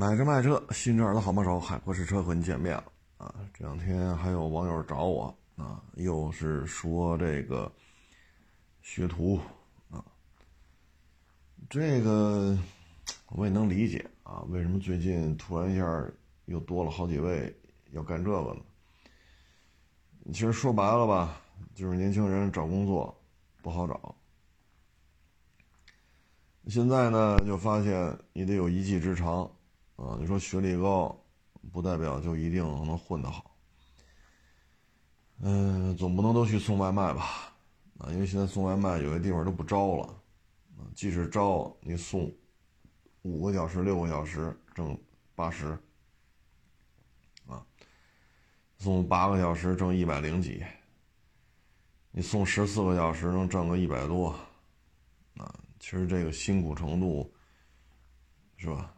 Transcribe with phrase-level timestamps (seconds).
[0.00, 2.84] 买车卖车，新车的好帮手，海阔试车和你见面了
[3.18, 3.34] 啊！
[3.52, 7.70] 这两天还有网友找我啊，又是说这个
[8.80, 9.38] 学徒
[9.90, 10.02] 啊，
[11.68, 12.58] 这个
[13.28, 15.84] 我也能理解啊，为什么最近突然一下
[16.46, 17.54] 又多了好几位
[17.90, 18.62] 要干这个呢？
[20.32, 21.42] 其实说白了吧，
[21.74, 23.14] 就是年轻人找工作
[23.60, 24.14] 不好找，
[26.68, 29.46] 现在呢就发现你得有一技之长。
[30.00, 31.14] 啊，你说学历高，
[31.70, 33.54] 不代表就一定能混得好。
[35.40, 37.52] 嗯，总不能都去送外卖吧？
[37.98, 40.04] 啊，因为现在送外卖有些地方都不招了。
[40.78, 42.32] 啊，即使招，你送
[43.22, 44.98] 五个小时、六个小时挣
[45.34, 45.78] 八十，
[47.46, 47.62] 啊，
[48.78, 50.64] 送八个小时挣一百零几，
[52.10, 54.30] 你送十四个小时能挣个一百多，
[55.36, 57.30] 啊，其实这个辛苦程度，
[58.56, 58.94] 是吧？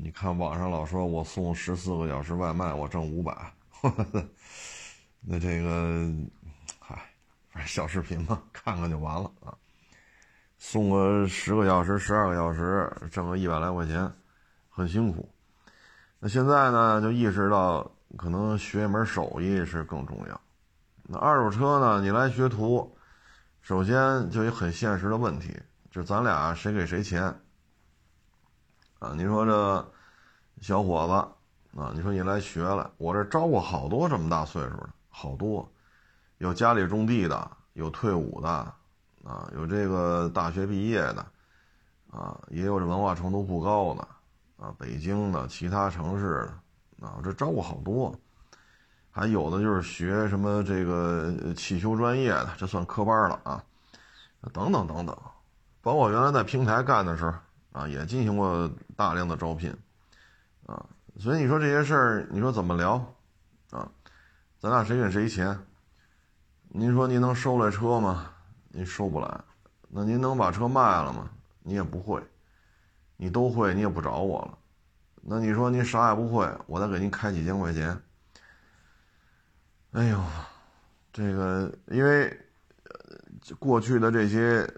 [0.00, 3.52] 你看网上老说我送十四个小时外卖，我挣五百，
[5.20, 6.08] 那这个，
[6.78, 7.12] 嗨，
[7.66, 9.52] 小视频嘛，看看就完了啊。
[10.56, 14.08] 送个十个小时、十二个小时，挣个一百来块钱，
[14.68, 15.28] 很辛苦。
[16.20, 20.40] 那现在呢，就意识到可能学一门手艺是更重要。
[21.02, 22.96] 那二手车呢，你来学徒，
[23.62, 25.60] 首先就有很现实的问题，
[25.90, 27.34] 就咱俩谁给谁钱。
[28.98, 29.92] 啊，你说这
[30.60, 35.68] 小伙子啊，你说你来学了，我这招过好多这么大岁数的，好多，
[36.38, 38.48] 有家里种地的，有退伍的，
[39.22, 41.24] 啊，有这个大学毕业的，
[42.10, 44.08] 啊，也有这文化程度不高的，
[44.56, 46.50] 啊，北京的，其他城市
[47.00, 48.12] 的，啊，这招过好多，
[49.12, 53.62] 还有的就是学什么这个汽修专业的，这算科班了啊，
[54.52, 55.16] 等等等等，
[55.82, 57.32] 包括原来在平台干的时候。
[57.78, 59.72] 啊，也进行过大量的招聘，
[60.66, 60.84] 啊，
[61.16, 62.94] 所以你说这些事儿，你说怎么聊，
[63.70, 63.88] 啊，
[64.58, 65.56] 咱俩谁给谁钱？
[66.70, 68.32] 您说您能收来车吗？
[68.70, 69.40] 您收不来。
[69.88, 71.30] 那您能把车卖了吗？
[71.62, 72.20] 你也不会。
[73.16, 74.58] 你都会，你也不找我了。
[75.22, 77.96] 那你说您啥也不会，我再给您开几千块钱？
[79.92, 80.20] 哎呦，
[81.12, 82.36] 这个因为
[83.60, 84.68] 过去的这些。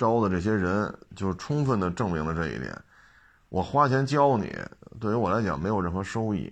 [0.00, 2.74] 招的这些人，就充分的证明了这一点。
[3.50, 4.50] 我花钱教你，
[4.98, 6.50] 对于我来讲没有任何收益，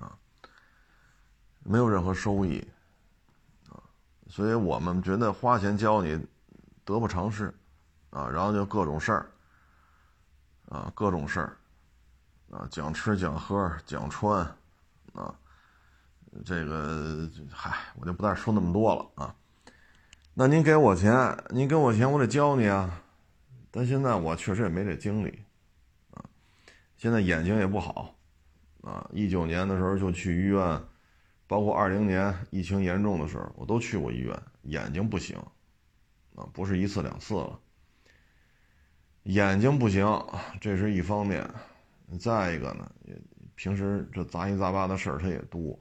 [0.00, 0.16] 啊，
[1.62, 2.66] 没有任何收益，
[3.68, 3.76] 啊，
[4.30, 6.18] 所以我们觉得花钱教你
[6.86, 7.54] 得不偿失，
[8.08, 9.30] 啊，然后就各种事儿，
[10.70, 11.54] 啊，各种事儿，
[12.50, 14.40] 啊，讲吃讲喝讲穿，
[15.12, 15.34] 啊，
[16.46, 19.34] 这个嗨，我就不再说那么多了啊。
[20.34, 23.02] 那您给我钱，您给我钱，我得教你啊。
[23.70, 25.38] 但现在我确实也没这精力，
[26.12, 26.24] 啊，
[26.96, 28.14] 现在眼睛也不好，
[28.80, 30.80] 啊，一九年的时候就去医院，
[31.46, 35.36] 包括二零年疫情严重的时候，我都去过医院，眼睛不行，
[36.34, 37.60] 啊，不是一次两次了，
[39.24, 40.06] 眼睛不行，
[40.62, 41.46] 这是一方面，
[42.18, 43.14] 再一个呢，也
[43.54, 45.78] 平时这杂七杂八的事儿他也多。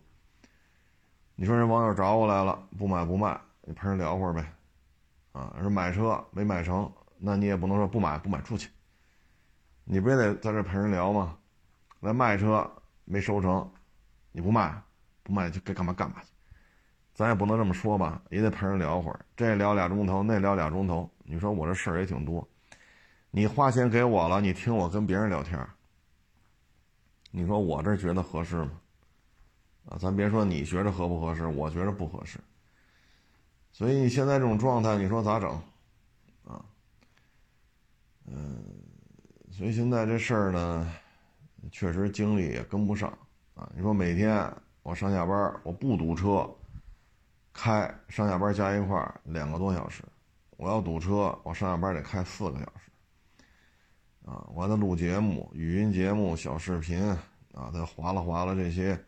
[1.35, 3.39] 你说人网友找我来了，不买不卖。
[3.71, 4.53] 陪人聊会儿呗，
[5.31, 8.69] 啊，说买车没买成，那你也不能说不买不买出去，
[9.83, 11.37] 你不也得在这陪人聊吗？
[11.99, 12.69] 来卖车
[13.05, 13.71] 没收成，
[14.31, 14.81] 你不卖，
[15.23, 16.27] 不卖就该干嘛干嘛去，
[17.13, 22.47] 咱也不能这么说吧，也得陪人聊会儿，这聊俩钟头，那聊俩钟头，你说我这事儿也挺多，
[23.29, 25.65] 你花钱给我了，你听我跟别人聊天，
[27.29, 28.71] 你说我这觉得合适吗？
[29.89, 32.39] 啊，咱别说你觉着合不合适，我觉着不合适。
[33.71, 35.49] 所以现在这种状态，你说咋整？
[36.43, 36.63] 啊，
[38.25, 38.63] 嗯，
[39.49, 40.93] 所以现在这事儿呢，
[41.71, 43.09] 确实精力也跟不上
[43.55, 43.71] 啊。
[43.75, 44.51] 你说每天
[44.83, 46.47] 我上下班，我不堵车，
[47.53, 50.03] 开上下班加一块儿两个多小时；
[50.57, 52.91] 我要堵车，我上下班得开四个小时。
[54.25, 57.01] 啊，我还得录节目、语音节目、小视频
[57.53, 58.99] 啊，再划拉划拉这些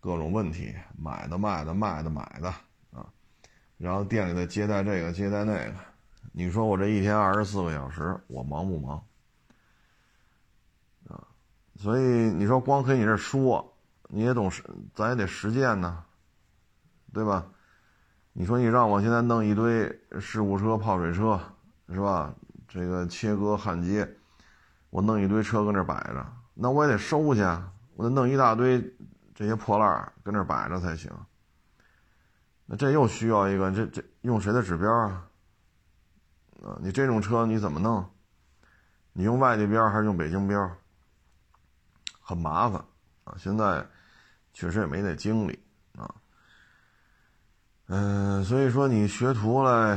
[0.00, 2.52] 各种问题，买的、卖的、卖的、买的。
[3.78, 5.74] 然后店里的接待这个接待那个，
[6.32, 9.02] 你说我这一天二十四个小时，我忙不忙？
[11.08, 11.20] 啊，
[11.76, 13.76] 所以你说光跟你这说，
[14.08, 14.62] 你也懂实，
[14.94, 16.04] 咱也得实践呢，
[17.12, 17.46] 对吧？
[18.32, 19.86] 你说你让我现在弄一堆
[20.20, 21.40] 事故车、泡水车，
[21.88, 22.34] 是吧？
[22.68, 24.06] 这个切割焊接，
[24.90, 27.40] 我弄一堆车搁那摆着，那我也得收去，
[27.94, 28.82] 我得弄一大堆
[29.34, 31.10] 这些破烂跟那摆着才行。
[32.66, 35.28] 那这又需要一个，这这用谁的指标啊？
[36.64, 38.04] 啊，你这种车你怎么弄？
[39.12, 40.76] 你用外地标还是用北京标？
[42.20, 42.84] 很麻烦
[43.22, 43.36] 啊！
[43.38, 43.86] 现在
[44.52, 45.64] 确实也没那精力
[45.96, 46.12] 啊。
[47.86, 49.96] 嗯，所以说你学徒了，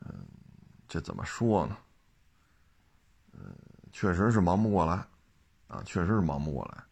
[0.00, 0.26] 嗯，
[0.88, 1.76] 这怎么说呢？
[3.34, 3.54] 嗯，
[3.92, 4.94] 确实是忙不过来
[5.68, 6.82] 啊，确实是忙不过来。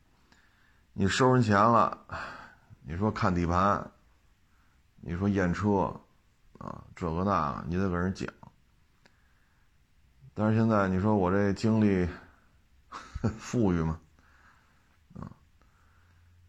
[0.92, 1.98] 你收人钱了，
[2.88, 3.84] 你说看底盘，
[5.00, 5.92] 你说验车，
[6.58, 8.32] 啊，这个那，你得跟人讲。
[10.32, 12.08] 但是现在你说我这精力
[13.38, 13.98] 富裕吗？
[15.14, 15.26] 啊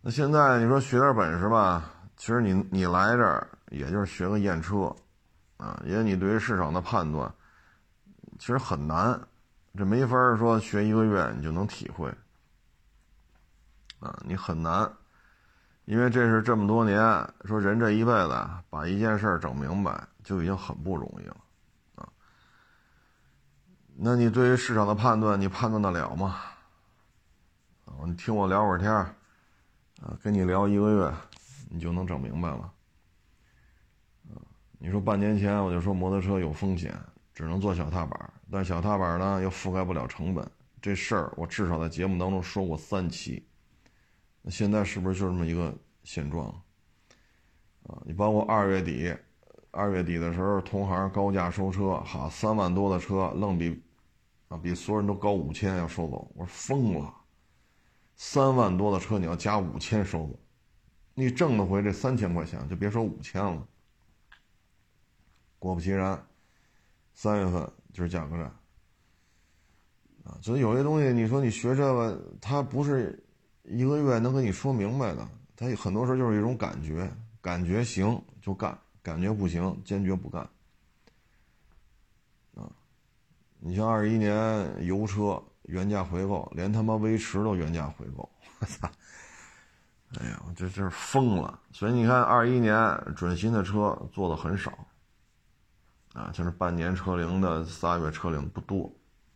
[0.02, 4.96] 那现在你说学点本事吧，其实你你来这儿也就是学个验车，
[5.58, 7.34] 啊，因为你对于市场的判断
[8.38, 9.20] 其实很难，
[9.76, 12.14] 这没法说学一个月你就能体会，
[14.00, 14.90] 啊，你很难，
[15.88, 17.00] 因为这是这么多年
[17.46, 21.38] 说人这一辈子把一件事整明白就已经很不容易了，
[21.96, 22.10] 啊，
[23.96, 26.36] 那你对于市场的判断你判断得了吗？
[27.86, 29.14] 啊，你听我聊会儿天儿。
[30.02, 31.14] 啊，跟你聊一个月，
[31.70, 32.70] 你就能整明白了。
[34.78, 36.94] 你说半年前我就说摩托车有风险，
[37.34, 40.46] 只能做小踏板，但小踏板呢又覆盖不了成本，
[40.82, 43.48] 这事儿我至少在节目当中说过三期。
[44.50, 45.74] 现在是不是就这么一个
[46.04, 46.48] 现状？
[47.84, 49.16] 啊，你包括二月底，
[49.72, 53.82] 二月底的时候，同行高价收车，好三万多的车，愣比
[54.48, 57.14] 啊比所有人都高五千要收走，我说疯了。
[58.16, 60.40] 三万多的车，你要加五千收走，
[61.14, 63.68] 你挣得回这三千块钱，就别说五千了。
[65.60, 66.26] 果不其然，
[67.14, 68.46] 三月份就是价格战
[70.24, 70.38] 啊！
[70.42, 73.24] 所以有些东西，你说你学这个，它不是
[73.68, 77.12] 一个月能跟你说明白的，它很多时候就是一种感觉，
[77.42, 80.42] 感觉行就干，感觉不行坚决不干。
[82.56, 82.68] 啊，
[83.60, 85.42] 你像二一年油车。
[85.68, 88.30] 原价回购，连他妈威驰都原价回购，
[88.62, 88.90] 我操！
[90.18, 91.60] 哎呀，我这这疯了。
[91.74, 94.72] 所以你看，二一年准新的车做的很少，
[96.14, 98.90] 啊，就是半年车龄的、仨月车龄不多，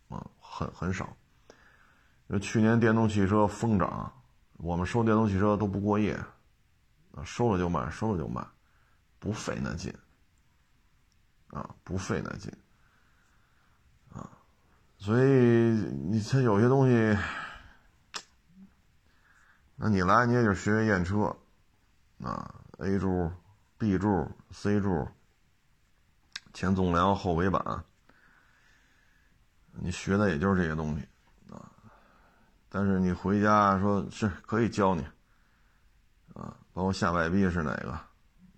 [0.07, 1.09] 啊，很很少。
[2.29, 4.20] 就去年电动汽车疯涨，
[4.63, 6.13] 我们收电动汽车都不过夜，
[7.15, 8.45] 啊，收了就卖，收了就卖，
[9.17, 9.91] 不费那劲，
[11.49, 12.51] 啊，不费那劲。
[14.13, 14.29] 啊
[14.99, 17.17] 所以你像有些东西，
[19.75, 21.35] 那你来你也就学学验车，
[22.21, 23.31] 啊，A 柱、
[23.79, 25.07] B 柱、C 柱，
[26.53, 27.83] 前纵梁、后尾板，
[29.71, 31.07] 你学的也就是这些东西，
[32.73, 35.01] 但是你回家说是可以教你，
[36.33, 37.91] 啊，包括下摆臂是哪个，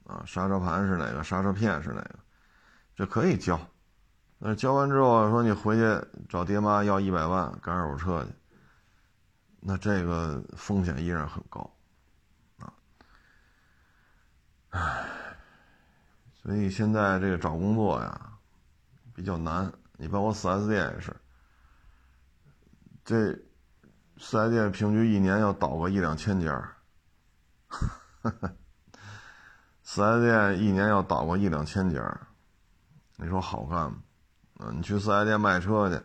[0.06, 2.20] 啊，刹车盘是哪个，刹车片是哪个，
[2.96, 3.60] 这可以教。
[4.38, 8.32] 那教完之后，说你回去找爹妈要一百万干二手车去，
[9.60, 11.76] 那这个风险依然很高，
[12.60, 12.72] 啊，
[14.70, 15.08] 唉，
[16.44, 18.38] 所以现在这个找工作呀
[19.16, 19.74] 比较难。
[19.98, 21.16] 你包括四 S 店也是，
[23.06, 23.36] 这
[24.26, 26.76] 四 S 店平均一年要倒个一两千家，
[29.84, 32.28] 四 S 店一年要倒个一两千家，
[33.18, 33.98] 你说好干吗？
[34.72, 36.02] 你去四 S 店卖车去，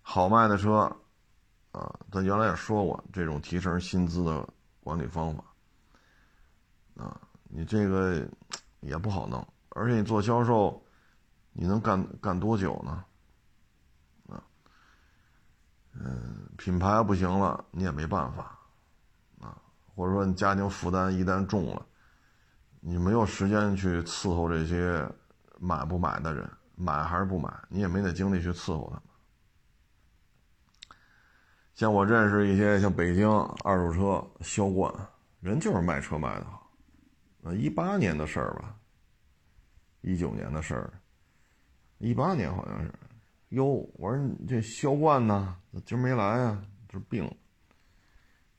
[0.00, 0.96] 好卖的车，
[1.72, 4.48] 啊，咱原来也说过这种提成薪资的
[4.80, 5.44] 管理方法，
[6.96, 8.26] 啊，你这个
[8.80, 10.82] 也不好弄，而且你做销售，
[11.52, 13.04] 你能干干多久呢？
[15.94, 18.58] 嗯，品牌不行了，你也没办法，
[19.40, 19.56] 啊，
[19.94, 21.86] 或者说你家庭负担一旦重了，
[22.80, 25.08] 你没有时间去伺候这些
[25.58, 26.50] 买不买的人。
[26.74, 29.02] 买还是不买，你也没那精力去伺候他们。
[31.74, 33.28] 像我认识一些像北京
[33.62, 34.92] 二手车销冠，
[35.40, 36.72] 人就是卖车卖的好。
[37.42, 38.74] 呃，一八年的事儿吧，
[40.00, 40.92] 一九年的事儿，
[41.98, 42.92] 一八年好像是。
[43.52, 45.54] 哟，我说你这销冠呢，
[45.84, 46.64] 今儿没来啊？
[46.88, 47.30] 这病。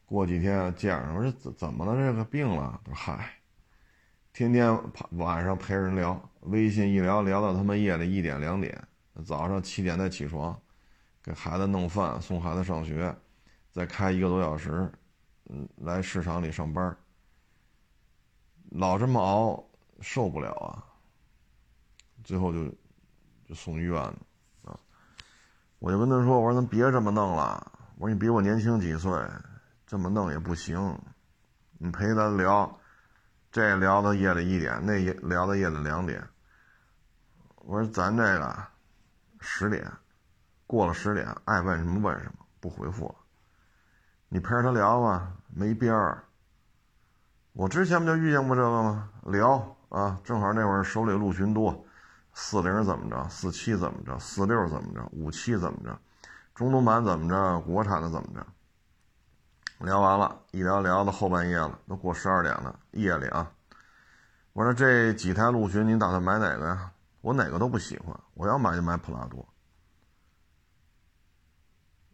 [0.06, 1.96] 过几天见，我说怎怎么了？
[1.96, 2.80] 这个病了？
[2.86, 3.34] 他说嗨。
[4.34, 4.72] 天天
[5.12, 8.88] 晚上陪人聊，微信一聊聊到他妈夜里一点两点，
[9.26, 10.60] 早上七点再起床，
[11.24, 13.16] 给孩子弄饭，送孩子上学，
[13.72, 14.92] 再开一个多小时，
[15.50, 16.96] 嗯，来市场里上班，
[18.70, 19.68] 老这么熬
[20.02, 20.86] 受不了啊，
[22.24, 22.68] 最后就
[23.48, 24.20] 就送医院了！
[25.84, 29.12] 我就跟他说：“我说咱别这么弄了，我说你比我年轻几岁，
[29.86, 30.98] 这么弄也不行，
[31.78, 32.80] 你陪咱聊。”
[33.52, 36.26] 这聊到夜里一点，那也聊到夜里两点。
[37.66, 38.64] 我说咱这个
[39.42, 39.92] 十点，
[40.66, 43.16] 过了十点，爱问什么问什么，不回复了。
[44.30, 46.24] 你陪着他聊吧，没边儿。
[47.52, 49.10] 我之前不就遇见过这个吗？
[49.26, 51.83] 聊啊，正好那会儿手里陆巡多，
[52.34, 55.98] 四零怎么着，四七怎么着，四六怎么着，五七怎么着，
[56.56, 58.46] 中东版怎么着，国产的怎么着。
[59.80, 63.52] 聊完了，一聊聊到后半夜了，都过十二点了，夜里啊。
[64.54, 66.92] 我说这几台陆巡，您打算买哪个呀？
[67.22, 69.48] 我哪个都不喜欢，我要买就买普拉多。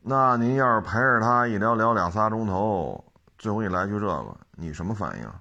[0.02, 5.32] 那您要是陪着他一聊聊两仨钟头，最后一来句这个，你什么反应？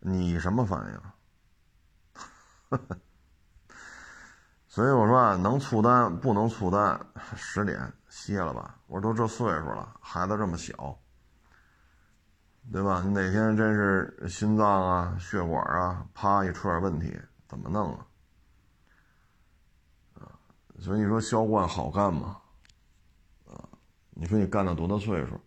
[0.00, 1.00] 你什么反应？
[4.68, 6.98] 所以我说啊，能促单不能促单，
[7.34, 8.78] 十点歇了吧。
[8.86, 10.96] 我说都这岁数了，孩子这么小，
[12.70, 13.02] 对吧？
[13.04, 18.06] 你哪天真是心脏啊、血管啊，啪一出点问题，怎么弄啊？
[20.78, 22.36] 所以你说销冠好干吗？
[23.46, 23.68] 啊，
[24.10, 25.40] 你说你干到多大岁数，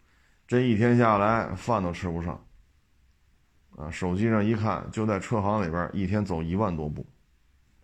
[0.46, 2.46] 这一天下来饭都吃不上。
[3.78, 7.04] 啊，手机上一看，就在车行里边一天走一万多步，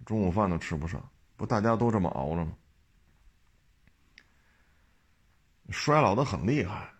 [0.09, 0.99] 中午饭都吃不上，
[1.37, 2.51] 不大家都这么熬着吗？
[5.69, 6.91] 衰老的很厉害，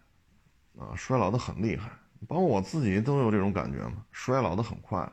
[0.77, 1.89] 啊，衰老的很厉害，
[2.27, 5.11] 包括我自己都有这种感觉嘛，衰老的很快。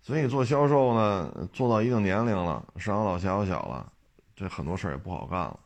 [0.00, 3.92] 所以做销售呢，做到一定年龄了，上有老下有小了，
[4.34, 5.60] 这很多事儿也不好干了，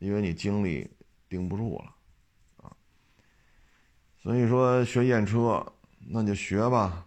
[0.00, 0.90] 因为你精力
[1.28, 1.94] 盯不住了，
[2.64, 2.74] 啊。
[4.20, 5.64] 所以说学验车，
[6.00, 7.06] 那就学吧，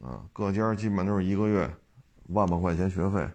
[0.00, 1.70] 啊，各家基本都是一个月
[2.28, 3.30] 万把块钱学费，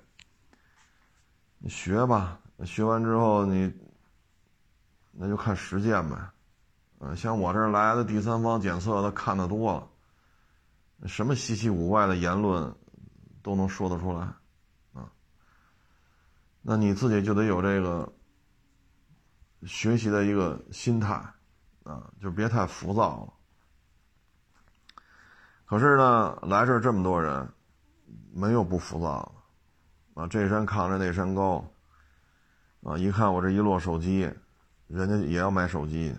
[1.60, 3.72] 你学吧，学完之后你
[5.12, 6.18] 那就看实践呗，
[7.00, 9.88] 嗯，像我这来的第三方检测的看的多了。
[11.06, 12.74] 什么稀奇古怪的言论
[13.42, 14.22] 都能说得出来，
[14.94, 15.12] 啊，
[16.62, 18.14] 那你自己就得有这个
[19.64, 21.14] 学习的一个心态，
[21.84, 23.34] 啊，就别太浮躁了。
[25.66, 27.50] 可是呢，来这这么多人，
[28.34, 29.34] 没有不浮躁
[30.16, 31.66] 的，啊，这山看着那山高，
[32.84, 34.32] 啊，一看我这一摞手机，
[34.88, 36.16] 人家也要买手机，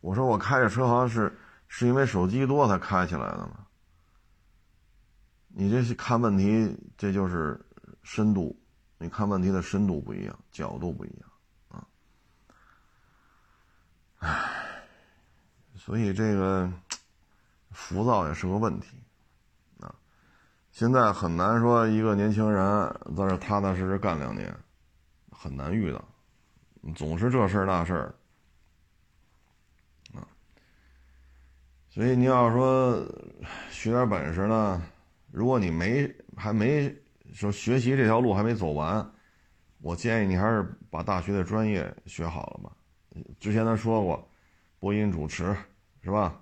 [0.00, 1.36] 我说我开着车好像是
[1.68, 3.66] 是因为手机多才开起来的吗？
[5.48, 7.60] 你这是看问题，这就是
[8.02, 8.58] 深度。
[8.98, 11.32] 你看问题的深度不一样，角度不一样，
[11.68, 11.88] 啊，
[14.18, 14.84] 唉，
[15.74, 16.72] 所以这个
[17.72, 19.01] 浮躁也是个问题，
[20.72, 22.64] 现在很难说一个年轻人
[23.14, 24.52] 在这踏踏实实干两年，
[25.30, 26.02] 很难遇到，
[26.94, 28.14] 总是这事儿那事儿，
[30.14, 30.24] 啊，
[31.90, 33.06] 所以你要说
[33.70, 34.82] 学点本事呢。
[35.30, 36.94] 如果你没还没
[37.34, 39.06] 说学习这条路还没走完，
[39.82, 42.72] 我建议你还是把大学的专业学好了吧。
[43.38, 44.26] 之前他说过，
[44.80, 45.54] 播音主持
[46.02, 46.40] 是吧？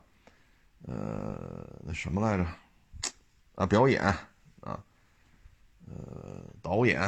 [0.83, 2.47] 呃，那什么来着？
[3.61, 4.03] 啊，表演
[4.63, 4.83] 啊，
[5.87, 7.03] 呃，导演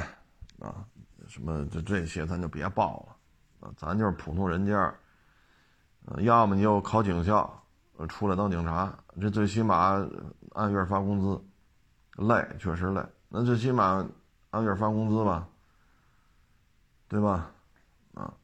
[0.59, 0.85] 啊，
[1.27, 4.95] 什么这这些咱就别报了啊，咱就是普通人家。
[6.05, 7.65] 呃，要么你就考警校，
[7.97, 10.07] 呃出来当警察，这最起码
[10.51, 11.43] 按月发工资。
[12.19, 13.03] 累，确实累。
[13.31, 14.07] 那最起码
[14.51, 15.49] 按月发工资吧，
[17.09, 17.51] 对吧？
[18.13, 18.35] 啊，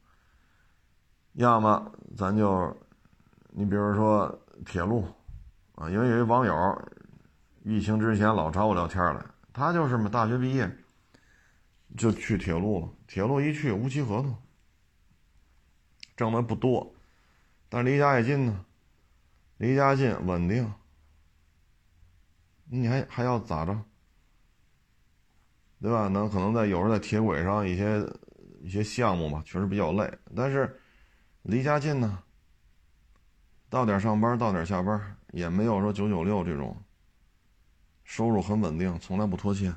[1.33, 2.75] 要么咱就，
[3.49, 4.35] 你比如说
[4.65, 5.07] 铁路，
[5.75, 6.81] 啊，因为有一网友，
[7.69, 9.23] 疫情之前老找我聊天来，
[9.53, 10.67] 他就是嘛，大学毕业
[11.95, 12.89] 就去铁路了。
[13.05, 14.35] 铁路一去无期合同，
[16.17, 16.95] 挣的不多，
[17.69, 18.65] 但离家也近呢，
[19.57, 20.73] 离家近稳定。
[22.71, 23.79] 你还还要咋着？
[25.79, 26.07] 对吧？
[26.07, 28.03] 那可能在有时候在铁轨上一些
[28.61, 30.11] 一些项目吧，确实比较累。
[30.35, 30.75] 但是
[31.43, 32.23] 离家近呢，
[33.69, 36.75] 到点上班，到点下班，也没有说九九六这种，
[38.09, 39.71] 收入很稳定，从来不拖欠，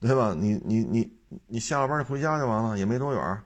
[0.00, 0.34] 对吧？
[0.36, 3.44] 你你你你下了班就回家就完了，也没多远儿，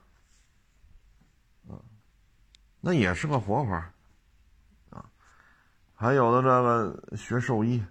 [2.81, 3.93] 那也是个活法
[4.89, 5.05] 啊。
[5.93, 7.83] 还有的这个学兽医。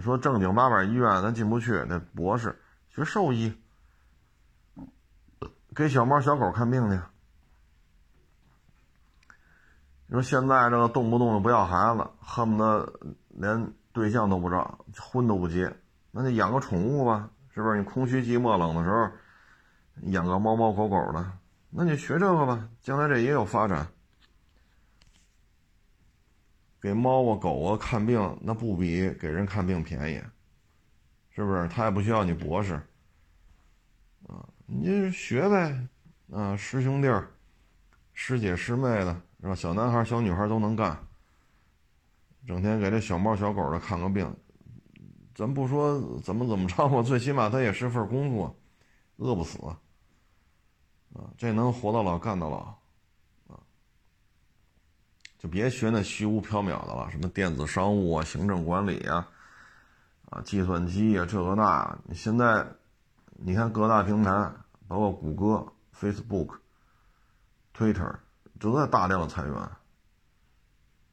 [0.00, 3.56] 说正经八百医院咱进不去，那博士学兽医，
[5.74, 7.00] 给小猫小狗看病去。
[10.06, 12.92] 你说现在这个动不动就不要孩子，恨不得
[13.28, 15.72] 连对象都不找，婚都不结，
[16.10, 17.78] 那就养个宠物吧，是不是？
[17.78, 19.08] 你空虚寂寞冷的时候，
[20.10, 21.32] 养个猫猫狗狗的，
[21.70, 23.86] 那你学这个吧，将来这也有发展。
[26.80, 30.20] 给猫啊狗啊看病，那不比给人看病便宜，
[31.30, 31.68] 是不是？
[31.68, 32.74] 他也不需要你博士，
[34.26, 35.88] 啊你就学呗，
[36.32, 37.30] 啊，师兄弟儿、
[38.12, 39.54] 师姐师妹的，是吧？
[39.54, 40.98] 小男孩、小女孩都能干，
[42.46, 44.34] 整天给这小猫小狗的看个病，
[45.34, 48.56] 咱不说怎么怎么着吧，最起码他也是份工作，
[49.16, 49.78] 饿不死啊，
[51.36, 52.56] 这能活到老干到老，
[53.48, 53.60] 啊，
[55.38, 59.28] 就别学那虚无缥缈的了，什么电子商务啊、行政管理啊、
[60.30, 62.66] 啊计算机啊，这个那，你现在。
[63.36, 64.30] 你看各大平台，
[64.86, 66.56] 包括谷歌、Facebook、
[67.76, 68.14] Twitter，
[68.60, 69.52] 都在大量的裁员。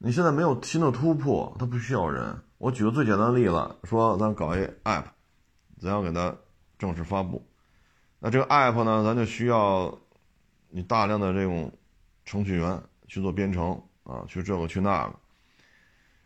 [0.03, 2.35] 你现在没有新的突破，它不需要人。
[2.57, 5.03] 我举个最简单的例子，说咱搞一 App，
[5.79, 6.35] 咱要给它
[6.79, 7.47] 正式发布，
[8.17, 9.95] 那这个 App 呢，咱就需要
[10.69, 11.71] 你大量的这种
[12.25, 15.13] 程序员去做编程啊，去这个去那个。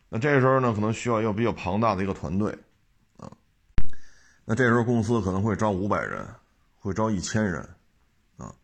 [0.08, 2.58] 那这时候呢，可能需要一个比较庞大的一个团队。
[3.17, 3.29] 啊
[4.46, 6.25] 那这时候公司可能会招五百人，
[6.79, 7.62] 会招一千人，
[8.38, 8.55] 啊，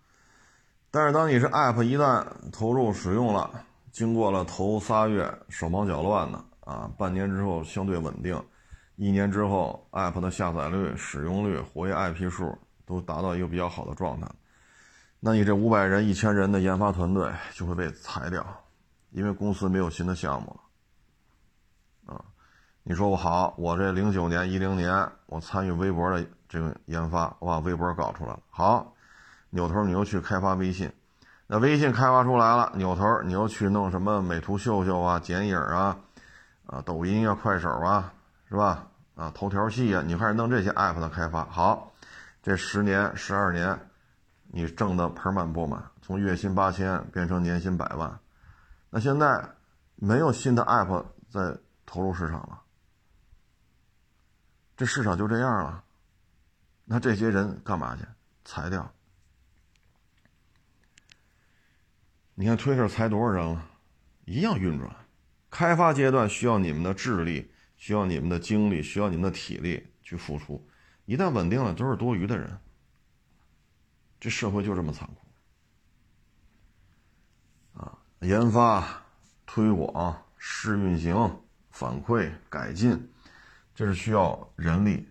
[0.89, 8.41] 但是当你是 App 一旦投入使用了，经过了头仨月手忙脚乱的啊，半年之后相对稳定，
[8.95, 14.27] 一年之后 App 的下载率、使用率、活跃 IP 数都达到一个比较好的状态，
[15.19, 18.45] 那你这五百人、一千人的研发团队就会被裁掉，
[19.11, 20.57] 因为公司没有新的项目
[22.05, 22.25] 了啊。
[22.83, 28.39] 你说我好，我这零九年、一零年，我参与微博的这个研发，我把微博搞出来了。
[28.49, 28.93] 好，
[29.49, 30.91] 扭头你又去开发微信，
[31.53, 35.97] 那微信开发出来了，扭头你又去弄什么美图秀秀啊、剪影啊、
[36.65, 38.13] 啊抖音啊、快手啊，
[38.47, 38.87] 是吧？
[39.15, 41.43] 啊头条系啊，你开始弄这些 app 的开发。
[41.43, 41.91] 好，
[42.41, 43.77] 这十年、十二年，
[44.47, 48.17] 你挣的盆满钵满，从月薪八千变成年薪百万。
[48.89, 49.45] 那现在
[49.97, 52.61] 没有新的 app 在投入市场了。
[54.77, 55.83] 这市场就这样了，
[56.85, 58.05] 那这些人干嘛去？
[58.45, 58.89] 裁掉。
[62.41, 63.69] 你看推特裁多少人了，
[64.25, 64.91] 一样运转。
[65.51, 70.67] 开发阶段需要你们的智力，需要你们的精力，需要你们的体力去付出。
[71.05, 72.59] 一旦稳定了，都是多余的人。
[74.19, 75.07] 这社会就这么残
[77.73, 77.79] 酷。
[77.79, 78.87] 啊，研发、
[79.45, 81.15] 推广、试运行、
[81.69, 83.07] 反馈、改进。
[83.75, 85.07] 这是需要人力、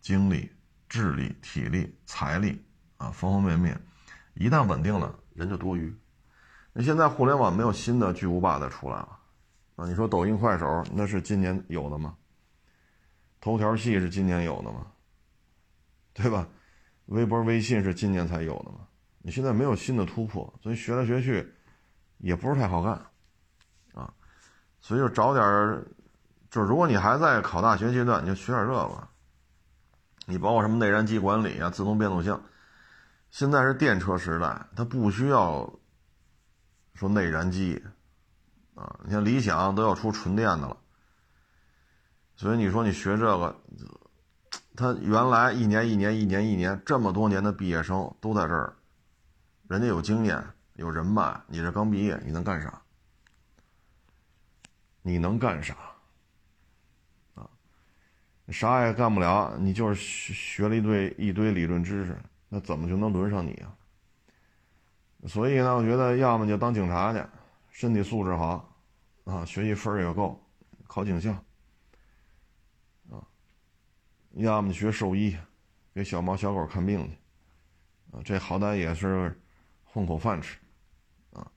[0.00, 0.52] 精力、
[0.88, 2.64] 智力、体力、财力
[2.96, 3.76] 啊，方方面面。
[4.34, 5.94] 一旦稳定了，人就多余。
[6.72, 9.18] 那现在互联网没有新的巨无霸再出来了
[9.76, 9.86] 啊？
[9.86, 12.16] 你说抖音、快手那是今年有的吗？
[13.40, 14.86] 头条系是今年有的吗？
[16.12, 16.48] 对吧？
[17.06, 18.80] 微博、微信是今年才有的吗？
[19.22, 21.52] 你现在没有新的突破，所以学来学去
[22.18, 22.92] 也不是太好干
[23.94, 24.12] 啊。
[24.80, 25.84] 所以就找点。
[26.48, 29.08] 就是如果你还在考大学阶段，你就学点这个。
[30.26, 32.40] 你包括什么内燃机管理啊、自动变速箱，
[33.30, 35.70] 现在是电车时代，它不需要
[36.94, 37.82] 说内燃机
[38.74, 38.98] 啊。
[39.04, 40.76] 你像理想都要出纯电的了，
[42.34, 43.60] 所以你说你学这个，
[44.74, 48.74] 他原来一年一年一年一年这么多年的毕业生都在这儿，
[49.68, 50.42] 人家有经验
[50.74, 52.82] 有人脉，你这刚毕业你能干啥？
[55.02, 55.76] 你能干啥？
[58.48, 62.16] 啥也干不了，你就是学学了一堆一堆理论知识，
[62.48, 63.76] 那怎么就能轮上你啊？
[65.26, 67.20] 所以呢，我觉得要么就当警察去，
[67.70, 68.72] 身体素质好，
[69.24, 70.40] 啊，学习分儿也够，
[70.86, 71.32] 考警校，
[73.10, 73.26] 啊，
[74.34, 75.36] 要么学兽医，
[75.92, 79.36] 给小猫小狗看病去，啊，这好歹也是
[79.84, 80.56] 混口饭吃，
[81.32, 81.50] 啊，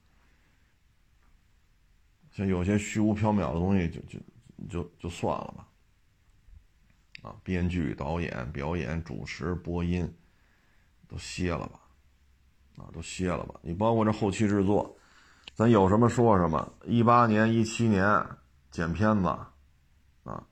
[2.32, 4.20] 像有些虚无缥缈的东西，就就
[4.68, 5.68] 就就算了吧。
[7.22, 10.10] 啊，编剧、导演、表演、主持、播音，
[11.10, 11.80] 都歇了吧，
[12.78, 13.56] 啊，都歇了吧。
[13.62, 14.96] 你包括这后期制作，
[15.56, 16.72] 咱有什么说什么。
[16.86, 18.24] 一八年、一七年
[18.72, 19.28] 剪片子，
[20.24, 20.44] 啊，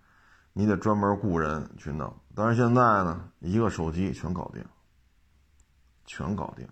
[0.51, 2.13] 你得专门雇人去弄。
[2.33, 4.65] 但是现在呢，一个手机全搞定，
[6.05, 6.67] 全搞定。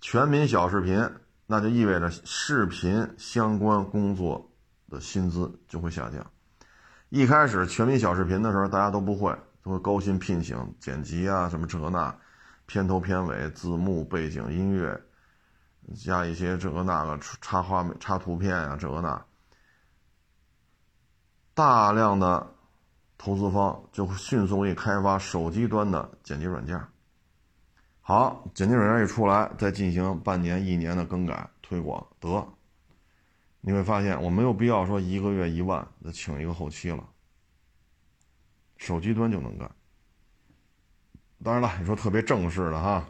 [0.00, 1.08] 全民小视频，
[1.46, 4.50] 那就意味着视频相关工作
[4.88, 6.24] 的薪资就会下降。
[7.10, 12.14] 一开始全民小视频的时候，大家都不会，都会高薪聘请剪辑啊，什么这那，
[12.66, 15.00] 片头片尾字幕背景音乐，
[15.94, 19.24] 加一些这个那个插画插图片啊，这个那，
[21.52, 22.54] 大量的
[23.18, 26.80] 投资方就会迅速一开发手机端的剪辑软件。
[28.00, 32.46] 好，剪辑软件一出来，再进行半年一年的更改推广，得。
[33.60, 37.08] 你会发现，我没有必要说一个月一万再请一个后期了，
[38.76, 39.70] 手机端就能干。
[41.42, 43.06] 当然了，你说特别正式的哈，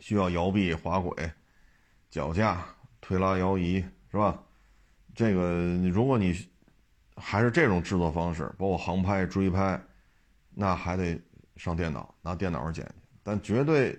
[0.00, 1.30] 需要摇臂、滑轨、
[2.10, 2.64] 脚架、
[3.00, 4.42] 推拉、摇移，是吧？
[5.14, 5.62] 这个
[5.92, 6.48] 如果你
[7.16, 9.80] 还是这种制作方式，包括航拍、追拍，
[10.50, 11.20] 那还得
[11.56, 12.92] 上电脑拿电脑上剪去。
[13.22, 13.96] 但绝对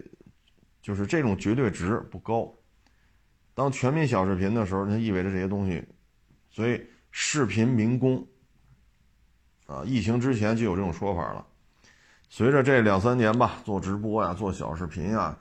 [0.82, 2.54] 就是这种绝对值不高。
[3.54, 5.82] 当全民小视频的时候，它意味着这些东西，
[6.50, 8.28] 所以视频民工
[9.68, 11.48] 啊，疫情之前就有这种说法了。
[12.38, 15.38] 随着这两三年吧，做直播呀，做小视频呀，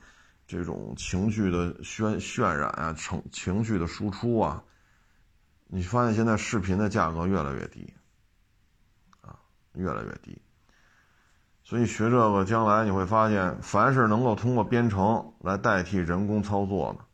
[0.46, 4.62] 这种情绪的渲渲染啊，情情绪的输出啊，
[5.66, 7.92] 你发现现在视频的价格越来越低，
[9.22, 9.34] 啊，
[9.72, 10.40] 越来越低。
[11.64, 17.04] 所以学这个，将来你会发现，凡是能够通过编程来代替人工操作的，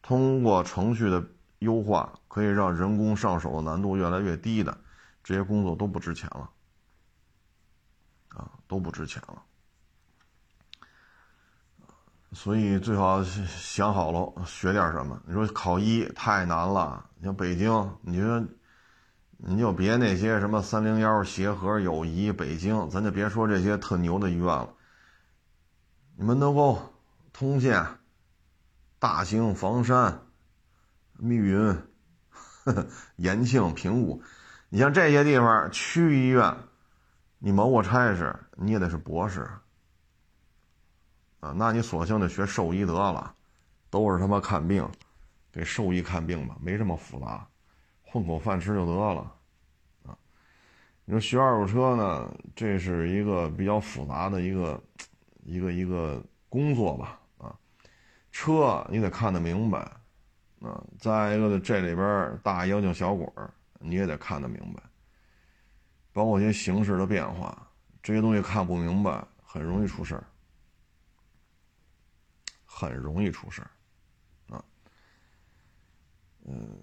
[0.00, 1.22] 通过程序的
[1.58, 4.78] 优化可以让人工上手的难度越来越低的，
[5.22, 6.48] 这些工作都不值钱了。
[8.68, 9.42] 都不值钱了，
[12.32, 15.22] 所以最好想好了学点什么。
[15.24, 18.44] 你说考医太难了，像北京，你说
[19.36, 24.74] 你就别那些什么三零幺、协和、友谊、北京，咱就别说这些特牛的医院了。
[26.16, 26.92] 你门头沟、
[27.32, 27.86] 通县、
[28.98, 30.22] 大兴、房山、
[31.18, 31.78] 密云、
[33.14, 34.22] 延庆、平谷，
[34.70, 36.56] 你像这些地方区医院。
[37.38, 39.48] 你谋个差事，你也得是博士
[41.40, 41.52] 啊！
[41.54, 43.34] 那你索性就学兽医得了，
[43.90, 44.88] 都是他妈看病，
[45.52, 47.46] 给兽医看病吧，没这么复杂，
[48.02, 49.36] 混口饭吃就得了
[50.06, 50.16] 啊！
[51.04, 54.82] 你说学二手车呢，这是一个比较复杂的一个
[55.44, 57.54] 一个一个工作吧啊！
[58.32, 59.78] 车你得看得明白
[60.60, 63.26] 啊，再一个这里边大妖精小鬼
[63.78, 64.82] 你也得看得明白。
[66.16, 67.68] 包括一些形势的变化，
[68.02, 70.24] 这些东西看不明白，很容易出事儿，
[72.64, 73.68] 很容易出事儿，
[74.56, 74.64] 啊，
[76.46, 76.74] 嗯，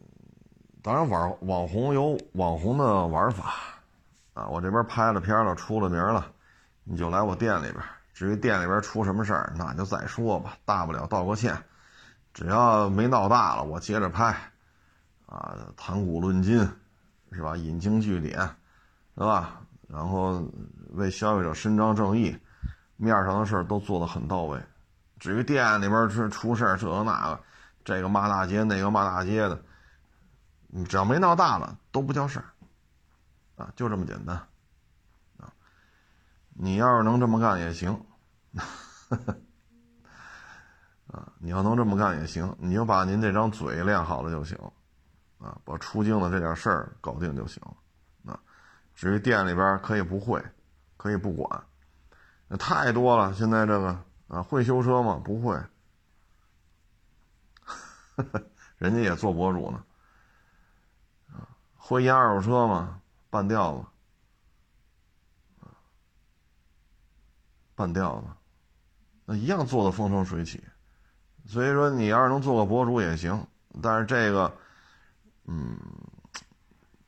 [0.83, 3.55] 当然网网红有网红的玩法，
[4.35, 6.31] 啊，我这边拍了片了，出了名了，
[6.83, 7.83] 你就来我店里边。
[8.13, 11.57] 至于店里边出什么事儿，那就再说吧，大不了道个歉，
[12.35, 14.25] 只要没闹大了，我接着拍，
[15.25, 16.59] 啊，谈古论今，
[17.31, 17.57] 是吧？
[17.57, 18.47] 引经据典。
[19.15, 19.61] 对吧？
[19.87, 20.43] 然后
[20.89, 22.35] 为消费者伸张正义，
[22.95, 24.59] 面上的事儿都做得很到位。
[25.19, 27.39] 至于店里边是出事儿，这个那个，
[27.85, 29.63] 这个骂大街，那个骂大街的，
[30.67, 32.45] 你只要没闹大了，都不叫事儿，
[33.55, 34.35] 啊，就这么简单，
[35.37, 35.53] 啊，
[36.49, 37.93] 你要是能这么干也行，
[41.07, 44.57] 啊，你要能这么干也行，你就把您这张嘴练好了就行，
[45.37, 47.61] 啊，把出京的这点事儿搞定就行。
[49.03, 50.41] 至于店里边可以不会，
[50.95, 51.65] 可以不管，
[52.47, 53.33] 那太多了。
[53.33, 55.21] 现在这个啊，会修车吗？
[55.21, 55.61] 不会，
[58.79, 59.83] 人家也做博主呢。
[61.33, 61.43] 啊，
[61.75, 63.01] 会验二手车吗？
[63.29, 65.67] 半吊子，
[67.75, 68.27] 半吊子，
[69.25, 70.63] 那一样做的风生水起。
[71.45, 73.45] 所以说，你要是能做个博主也行，
[73.81, 74.53] 但是这个，
[75.43, 75.77] 嗯，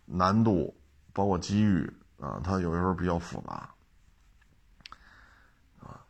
[0.04, 0.75] 难度。
[1.16, 3.70] 包括机遇啊，它有时候比较复杂
[5.80, 6.06] 啊，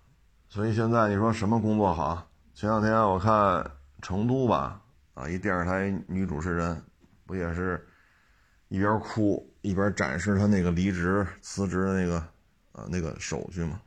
[0.50, 2.28] 所以现在你说什么工作好？
[2.56, 4.82] 前两天我看成都吧，
[5.13, 6.84] 啊，一电视台女主持人
[7.28, 7.88] 不也是
[8.70, 12.18] 一边哭一边展示她那个离职辞职的那个
[12.72, 13.80] 啊那个手续吗？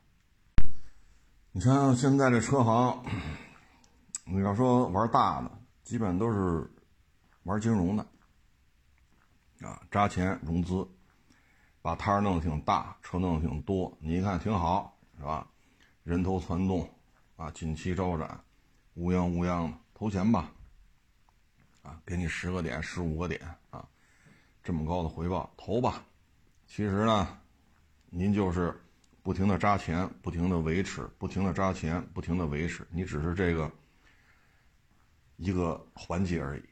[1.50, 3.02] 你看现在这车行，
[4.24, 5.50] 你要说玩大的，
[5.82, 6.70] 基本都是
[7.42, 8.06] 玩金融的
[9.62, 10.86] 啊，扎钱融资。
[11.88, 15.48] 把摊儿弄得挺大，车弄得挺多，你一看挺好，是吧？
[16.02, 16.86] 人头攒动，
[17.34, 18.38] 啊，锦旗招展，
[18.96, 20.52] 乌泱乌泱的，投钱吧，
[21.80, 23.88] 啊，给你十个点、十五个点，啊，
[24.62, 26.04] 这么高的回报，投吧。
[26.66, 27.40] 其实呢，
[28.10, 28.78] 您就是
[29.22, 33.72] 不停的扎钱，不停的维持，不停的扎钱，不停的维持，你只是这个
[35.36, 36.67] 一个环节而已。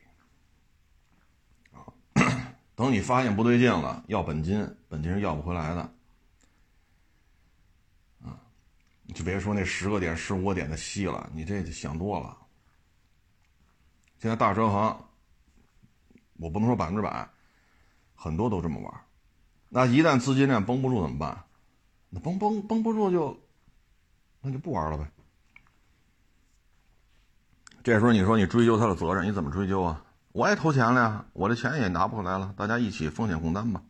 [2.77, 5.81] 等你发现不对劲了，要本金，本金是要不回来的，
[8.23, 8.39] 啊，
[9.03, 12.37] 你就别说那十个点、十五个点的稀了，你这想多了。
[14.19, 15.05] 现在大车行，
[16.35, 17.27] 我不能说百分之百，
[18.15, 19.01] 很多都这么玩。
[19.71, 21.45] 那一旦资金链绷不住怎么办？
[22.11, 23.41] 那绷绷绷不住就，
[24.43, 25.11] 那就不玩了呗。
[27.83, 30.06] 这时候你说你追究他的责任，你怎么追究啊？
[30.37, 33.81] 我也投钱了呀，我的钱也拿不回来了，大家一起风险共担吧。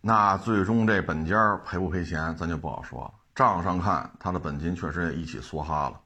[0.00, 3.14] 那最终这本家赔不赔钱，咱就不好说了。
[3.32, 6.00] 账上看，他的本金确实也一起梭哈了，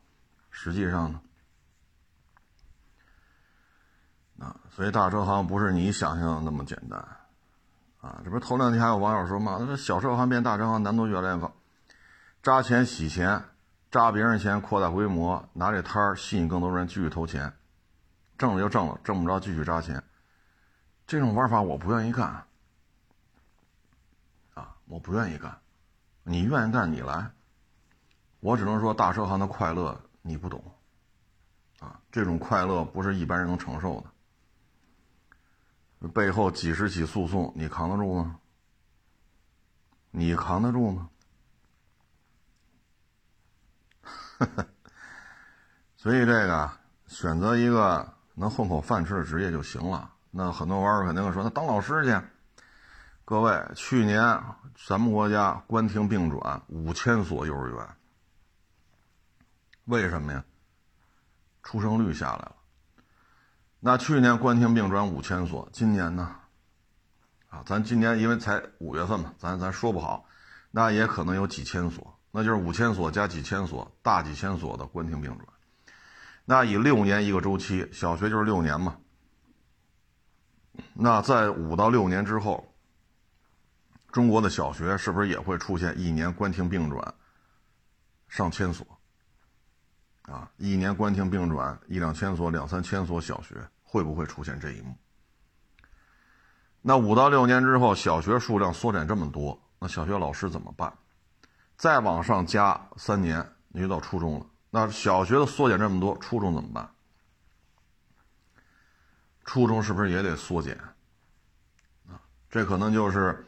[0.50, 1.20] 实际上呢，
[4.40, 7.00] 啊，所以大车行不是你想象的那么简单，
[8.02, 11.50] 啊，这不是头两天还有网友说嘛，那小车行变大车行难度越来越高，
[12.42, 13.42] 扎钱洗钱，
[13.94, 17.54] 扎别人钱扩大规模，拿这摊儿吸引更多人继续投钱，
[18.36, 20.02] 挣了就挣了，挣不着继续扎钱，
[21.06, 22.44] 这种玩法我不愿意干。
[24.54, 25.56] 啊我不愿意干，
[26.24, 27.30] 你愿意干你来。
[28.40, 30.60] 我只能说大车行的快乐你不懂，
[31.78, 34.04] 啊，这种快乐不是一般人能承受
[36.00, 36.08] 的。
[36.08, 38.40] 背后几十起诉讼，你扛得住吗？
[40.10, 41.10] 你扛得住吗？
[45.96, 46.70] 所以这个
[47.06, 50.10] 选择一个能混口饭吃的职业就行了。
[50.30, 52.20] 那很多网友肯定会说，那当老师去。
[53.26, 54.20] 各位，去年
[54.86, 57.88] 咱们国家关停并转五千所幼儿园，
[59.86, 60.44] 为什么呀？
[61.62, 62.56] 出生率下来了。
[63.80, 66.36] 那去年关停并转五千所，今年呢？
[67.48, 70.26] 啊，咱今年因为才五月份嘛，咱咱说不好，
[70.70, 75.46] 那也可能有几千所，那就是五千所加几千所，大几千所的关停并转。
[76.44, 78.96] 那以六年一个周期，小学就是六年嘛。
[80.94, 82.68] 那在五到六年之后。
[84.10, 87.14] 中国的小学是不是也会出现一年关停并转
[88.28, 88.86] 上千所？
[90.22, 94.96] 啊，一年关停并转一两千所、两三千所小学，会不会出现这一幕？
[96.80, 100.96] 那五到六年之后，小学数量缩减这么多，那小学老师怎么办？
[101.76, 104.46] 再往上加三年，你就到初中了。
[104.70, 106.90] 那小学的缩减这么多，初中怎么办？
[109.44, 110.76] 初中是不是也得缩减？
[112.08, 113.46] 啊，这可能就是。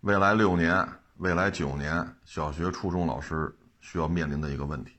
[0.00, 4.96] 未来六年、未来九年，小学、初中老师需要面临的一个问题：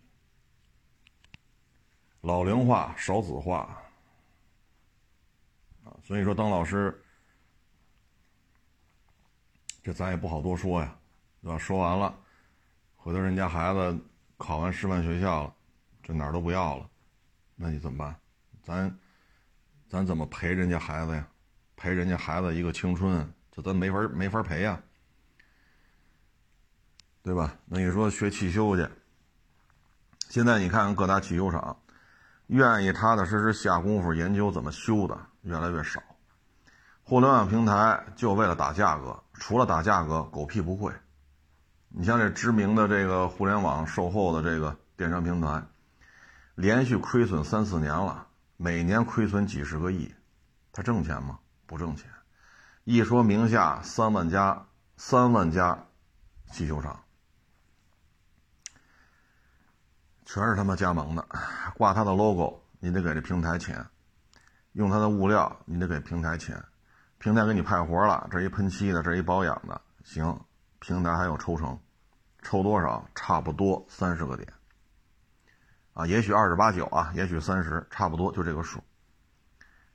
[2.20, 3.60] 老龄化、少子化
[5.86, 5.96] 啊。
[6.04, 7.02] 所以说，当老师，
[9.82, 10.94] 这咱也不好多说呀，
[11.42, 11.58] 对吧？
[11.58, 12.14] 说完了，
[13.08, 13.98] 回头人家孩子
[14.38, 15.54] 考完师范学校了，
[16.04, 16.90] 这哪儿都不要了，
[17.56, 18.14] 那你怎么办？
[18.62, 19.00] 咱
[19.88, 21.26] 咱怎么陪人家孩子呀？
[21.78, 24.78] 陪人家孩子一个青春，这咱没法没法陪呀。
[27.24, 27.58] 对吧？
[27.64, 28.86] 那你说学汽修去？
[30.28, 31.82] 现在你看看各大汽修厂，
[32.48, 36.04] 愿意踏踏实实下功夫研究怎么修的越来越少。
[37.04, 40.92] 互联网平台就为了打价格，除了打价格，狗屁不会。
[42.00, 45.64] 你像这知名的这个互联网售后的这个电商平台，
[46.54, 50.14] 连续亏损三四年了，每年亏损几十个亿，
[50.72, 51.40] 他挣钱吗？
[51.66, 52.08] 不挣钱。
[52.84, 55.88] 一说名下三万家，三万家
[56.52, 57.04] 汽修厂。
[60.24, 61.28] 全是他妈加盟的，
[61.74, 63.76] 挂他的 logo，你得给这平台钱；
[64.74, 66.64] 用他的物料，你得给平台钱。
[67.18, 70.40] 平台给你派活了，这一喷漆的，这一保养的，行，
[70.78, 71.80] 平台还有抽成，
[72.50, 73.06] 抽多少？
[73.14, 74.48] 差不多三十个点。
[75.92, 78.82] 啊，也许二十八九啊，也许三十，差不多就这个数。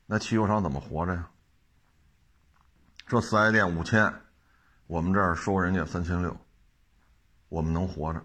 [0.05, 1.31] 那汽修厂怎么活着呀？
[3.07, 4.13] 这四 S 店五千，
[4.87, 6.37] 我们这儿收人家三千六，
[7.49, 8.23] 我们能活着？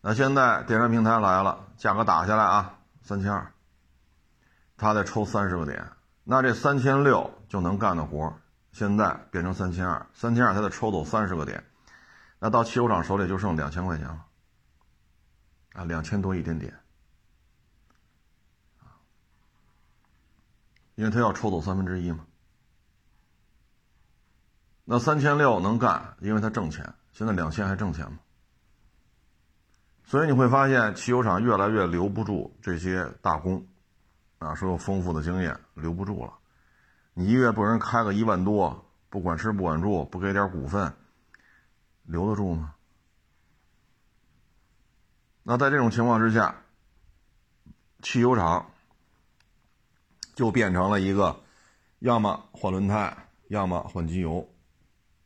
[0.00, 3.52] 那现在电商平台来了，价格打下来啊，三千二，
[4.78, 5.86] 他得抽三十个点，
[6.24, 8.34] 那这三千六就能干的活，
[8.72, 11.62] 现在变成三千二，三千二他得抽走三十个点，
[12.44, 14.26] 那到汽修厂手里就剩两千块钱了，
[15.74, 16.74] 啊，两千多一点点，
[20.96, 22.26] 因为他要抽走三分之一嘛，
[24.84, 28.18] 那三千六能干，因为他挣钱，现在两千还挣钱吗？
[30.02, 33.64] 所以你会发现，汽油厂越来越留不住这些大工，
[34.40, 36.32] 啊，说有丰富的经验，留不住了。
[37.14, 40.92] 你一月不人开个一万多，不管吃不管住，不给点股份，
[42.12, 42.74] 留得住吗？
[45.42, 46.62] 那在这种情况之下，
[48.02, 48.70] 汽油厂
[50.34, 51.42] 就变成了一个，
[52.00, 54.46] 要么换轮胎，要么换机油，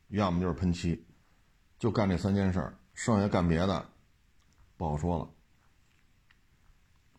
[0.07, 1.05] 要么就是喷漆，
[1.77, 3.89] 就干这三件事儿，剩下干别的。
[4.77, 5.29] 不好说了，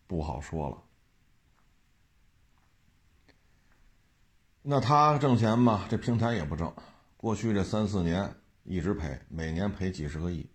[0.07, 0.83] 不好说了。
[4.63, 5.87] 那他挣钱吗？
[5.91, 6.75] 这平台也不挣。
[7.17, 8.38] 过去这三四年
[8.69, 10.47] 一直赔，每年赔几十个亿。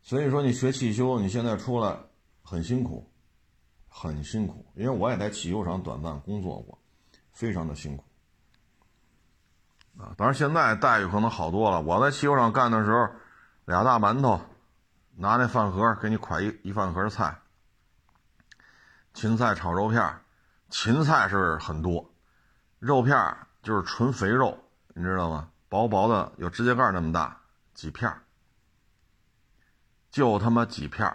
[0.00, 1.98] 所以说，你学汽修，你现在出来
[2.42, 3.12] 很辛苦，
[3.88, 4.64] 很辛苦。
[4.74, 6.78] 因为我也在汽修厂短暂工作过，
[7.30, 8.04] 非常的辛苦。
[9.98, 11.82] 啊，当然现在待遇可能好多了。
[11.82, 13.06] 我在汽修厂干的时候，
[13.66, 14.40] 俩大馒头，
[15.16, 17.38] 拿那饭盒给你㧟一一饭盒菜，
[19.12, 20.20] 芹菜炒肉片，
[20.70, 22.14] 芹菜是很多，
[22.78, 23.14] 肉片
[23.62, 24.58] 就是纯肥肉，
[24.94, 25.50] 你知道吗？
[25.74, 27.36] 薄薄的，有指甲盖那么大，
[27.74, 28.08] 几片
[30.08, 31.12] 就他妈几片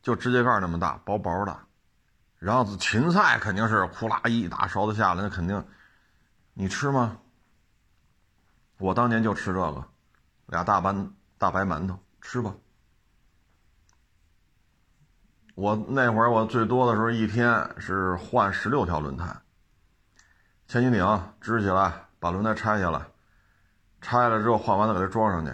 [0.00, 1.58] 就指甲盖那么大，薄薄的。
[2.38, 5.66] 然后芹菜肯定是呼啦一大勺子下来，那肯定，
[6.54, 7.18] 你吃吗？
[8.76, 9.84] 我当年就吃这个，
[10.46, 12.54] 俩大馒大白馒头，吃吧。
[15.56, 19.36] 我那会儿我最多的时候一天是换十六条轮胎，
[20.68, 23.04] 千斤顶支起来，把轮胎拆下来，
[24.00, 25.52] 拆了之后换完了给它装上去，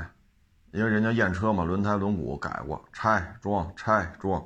[0.72, 4.44] 因为人家验车嘛，轮胎轮毂改过，拆装拆装，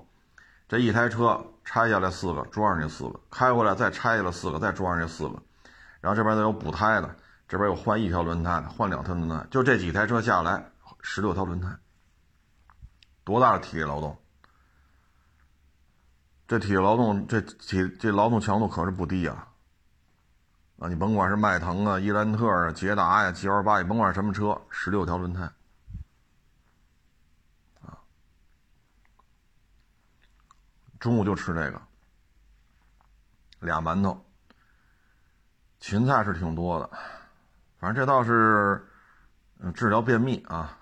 [0.68, 5.42] 这一台车拆下来四个，装上去四个，开回来再拆下来四个，再装上去四个，
[6.00, 7.16] 然后这边再有补胎的。
[7.48, 11.68] 这边又换一条轮胎的，换两条轮胎，就这几台车下来，十六条轮胎，
[13.24, 14.18] 多大的体力劳动？
[16.46, 19.48] 这体力劳动，这体这劳动强度可是不低呀！
[20.78, 25.42] 啊，你甭管是迈腾啊、伊兰特啊、捷达呀、G L 八，你甭管什么车，十六条轮胎，
[27.82, 27.98] 啊，
[31.00, 31.82] 中午就吃这个，
[33.58, 34.24] 俩馒头，
[35.80, 36.88] 芹菜是挺多的。
[37.80, 38.88] 反正这倒是，
[39.58, 40.78] 嗯，治疗便秘啊，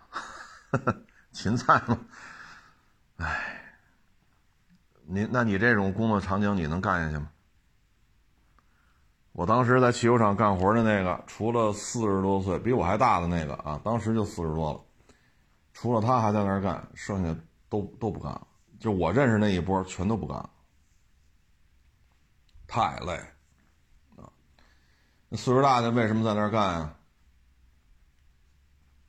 [1.32, 1.98] 芹菜嘛，
[3.16, 3.78] 哎，
[5.06, 7.30] 你那你这种工作场景你能干下去吗？
[9.36, 14.80] 我当时在汽修厂干活的那个，除了四十多岁比我还大的那个啊，当时就四十多了，
[15.74, 18.46] 除了他还在那儿干，剩下都都不干了。
[18.80, 20.48] 就我认识那一波，全都不干了，
[22.66, 23.20] 太累。
[25.28, 26.96] 那岁数大的为什么在那儿干啊？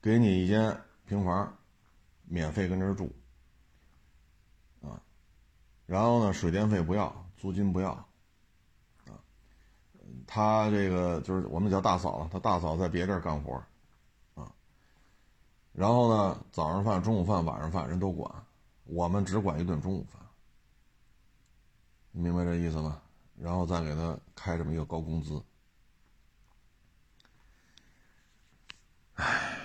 [0.02, 1.58] 给你一间平房，
[2.26, 3.16] 免费跟这儿住，
[4.82, 5.00] 啊，
[5.86, 8.07] 然后呢，水电费不要，租金不要，
[10.28, 13.56] 他这个就是我们叫大嫂了，他大嫂在别地儿干活，
[14.36, 14.52] 啊，
[15.72, 18.30] 然后呢，早上饭、中午饭、晚上饭人都管，
[18.84, 20.22] 我们只管一顿中午饭，
[22.12, 23.02] 你明白这意思吗？
[23.40, 25.42] 然后再给他开这么一个高工资。
[29.14, 29.60] 唉，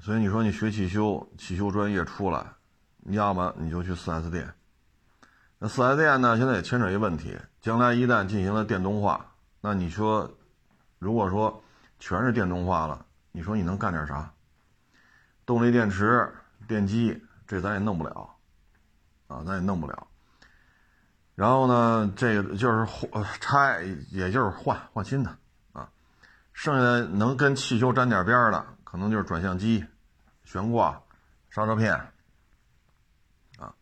[0.00, 2.44] 所以你说你学汽修，汽修专业出来，
[3.04, 4.52] 要么你就去 4S 店。
[5.58, 9.31] 那 4S 店呢，现在也牵扯一问题，将来一旦进行了电动化，
[9.64, 10.28] 那你说，
[10.98, 11.62] 如果说
[12.00, 14.28] 全是电动化了，你说你能干点啥？
[15.46, 16.34] 动力电池、
[16.66, 18.28] 电机，这咱也弄不了，
[19.28, 20.08] 啊，咱也弄不了。
[21.36, 25.30] 然后呢，这个就是换拆，也就是换换新的
[25.72, 25.88] 啊，
[26.52, 28.66] 剩下的能跟汽修沾点边的。
[28.82, 29.82] 可能就是转向机、
[30.44, 31.00] 悬挂、
[31.48, 31.94] 刹车片，
[33.58, 33.72] 啊，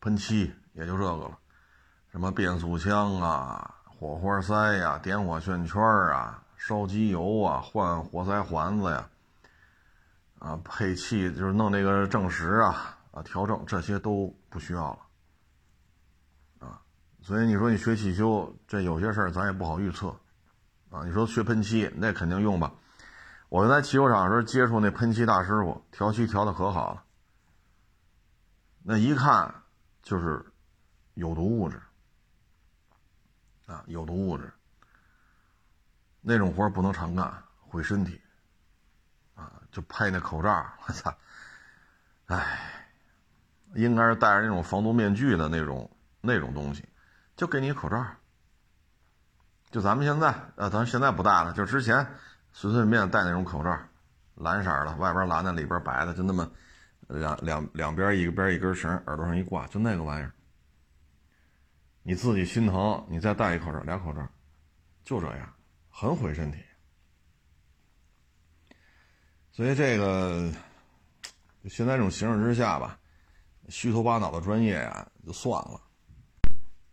[0.00, 1.38] 喷漆也就这个了，
[2.12, 9.10] 什么变速箱啊、火花塞呀、点火线圈啊、烧机油啊、换活塞环子呀，
[10.38, 14.88] 啊，配气就是弄那个正时啊、啊调整这些都不需要
[16.60, 16.80] 了，啊，
[17.20, 20.08] 所以你说你学汽修，这有些事儿咱也不好预测，
[20.88, 22.72] 啊，你说学喷漆那肯定用吧。
[23.50, 27.04] 我在汽修厂时候接触那喷漆大师傅，调漆调的可好了。
[28.82, 29.56] 那一看
[30.02, 30.42] 就是
[31.12, 31.78] 有毒物质
[33.70, 34.52] 啊，有毒物质。
[36.20, 38.20] 那种活不能常干，毁身体
[39.34, 39.52] 啊！
[39.70, 41.14] 就配那口罩，我操！
[42.26, 42.90] 哎，
[43.74, 46.88] 应该是戴着那种防毒面具的那种那种东西，
[47.36, 48.04] 就给你口罩。
[49.70, 52.06] 就咱们现在啊，咱现在不戴了，就之前。
[52.52, 53.78] 随随便便戴那种口罩，
[54.34, 56.50] 蓝色的，外边蓝的，里边白的，就那么
[57.06, 60.32] 两两两边一个边一根绳，耳朵上一挂，就那个玩意儿。
[62.10, 64.28] 你自己心疼，你再戴一口罩，俩口罩，
[65.04, 65.54] 就这样，
[65.88, 66.58] 很毁身体。
[69.52, 70.52] 所以这个
[71.68, 72.98] 现在这种形势之下吧，
[73.68, 75.80] 虚头巴脑的专业啊，就算了。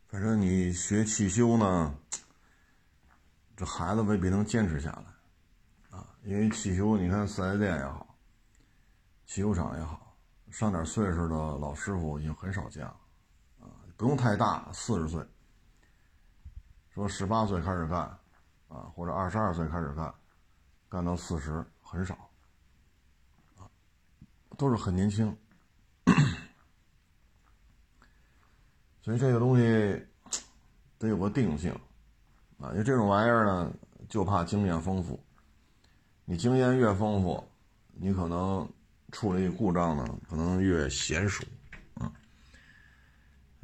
[0.06, 1.96] 反正你学汽修呢，
[3.56, 6.16] 这孩子未必能坚持下来啊。
[6.26, 8.16] 因为汽修，你看四 S 店也好，
[9.26, 10.16] 汽修厂也好，
[10.52, 12.96] 上点岁数的老师傅已经很少见了，
[13.98, 15.26] 不用太大，四十岁，
[16.94, 18.02] 说十八岁开始干，
[18.68, 20.14] 啊，或者二十二岁开始干，
[20.88, 22.14] 干到四十很少，
[23.58, 23.66] 啊，
[24.56, 25.36] 都是很年轻，
[29.02, 30.06] 所以这个东西
[31.00, 31.72] 得有个定性，
[32.60, 33.74] 啊，因为这种玩意儿呢，
[34.08, 35.20] 就怕经验丰富。
[36.24, 37.44] 你经验越丰富，
[37.94, 38.70] 你可能
[39.12, 41.44] 处理故障呢，可能越娴熟。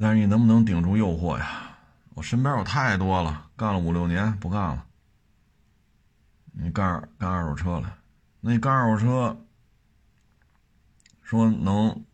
[0.04, 1.78] 但是你能不能顶住诱惑呀？
[2.12, 4.84] 我身边有太多了，干了五六年不干了。
[6.52, 8.00] 你干干二手车了，
[8.42, 9.46] 那干二手车，
[11.22, 12.04] 说能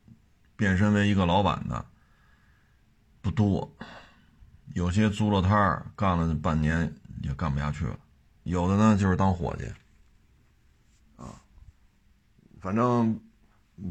[0.54, 1.84] 变身为一个老板的
[3.20, 3.68] 不多，
[4.74, 7.98] 有些租了摊儿干了半年也干不下去了，
[8.44, 9.66] 有的呢就是当伙计
[11.16, 11.42] 啊。
[12.60, 13.20] 反正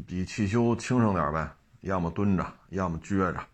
[0.06, 3.46] 比汽修轻省点呗，要么蹲着，要么撅着，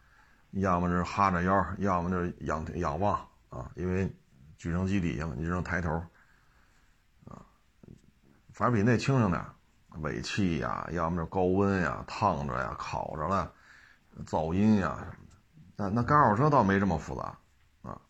[0.61, 3.15] 要么是哈着腰，要么就是仰仰望
[3.49, 4.11] 啊，因为
[4.57, 5.91] 举升机底下嘛你只能抬头
[7.25, 7.45] 啊，
[8.53, 9.45] 反正比那轻省点，
[10.03, 13.53] 尾气呀，要么是高温呀，烫着呀，烤着了，
[14.25, 15.37] 噪音呀什么的。
[15.77, 17.39] 那那干二手车倒没这么复杂
[17.83, 18.01] 啊，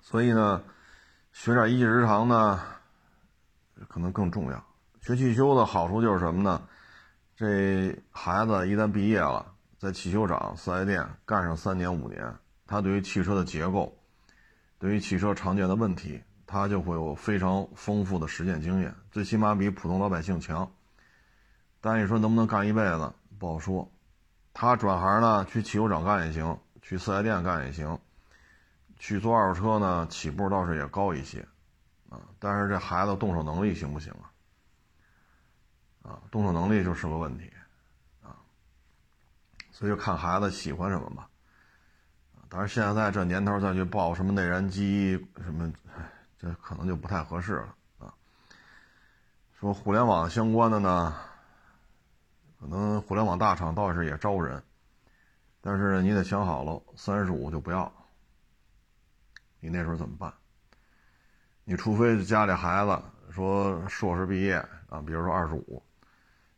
[0.00, 0.62] 所以呢，
[1.32, 2.60] 学点一技之长呢，
[3.88, 4.64] 可能更重要。
[5.00, 6.62] 学汽修的好处就是什么呢？
[7.34, 13.96] 这孩子一旦毕业了，在汽修厂、四 S 店干上三年五年，他对于汽车的结构，
[14.78, 20.70] 对于汽车常见的问题，他就会有非常丰富的实践经验，最起码比普通老百姓强。
[21.80, 23.90] 但你说能不能干一辈子，不好说。
[24.52, 27.98] 他转行呢，去汽修厂干也行，去四 S 店干也行，
[28.98, 31.40] 去做二手车呢，起步倒是也高一些，
[32.10, 34.28] 啊，但是这孩子动手能力行不行啊？
[36.02, 37.50] 啊，动手能力就是个问题，
[39.80, 41.26] 所以就看孩子喜欢什么吧。
[42.50, 45.72] 但是现在这年头再去报什么内燃机什么，
[46.38, 48.12] 这可能就不太合适了啊。
[49.58, 51.16] 说互联网相关的呢，
[52.60, 54.62] 可能互联网大厂倒是也招人，
[55.62, 57.90] 但是你得想好了，三十五就不要。
[59.60, 60.30] 你那时候怎么办？
[61.64, 63.02] 你除非家里孩子
[63.32, 64.56] 说硕士毕业
[64.90, 65.82] 啊，比如说二十五。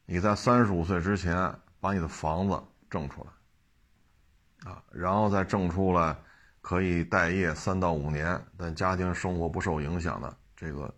[0.07, 2.61] 你在三十五岁之前把你的房子
[2.93, 6.15] 挣出来，啊，然后再挣出来
[6.61, 10.95] 可以待业三到五年，但家庭生活不受影响的这个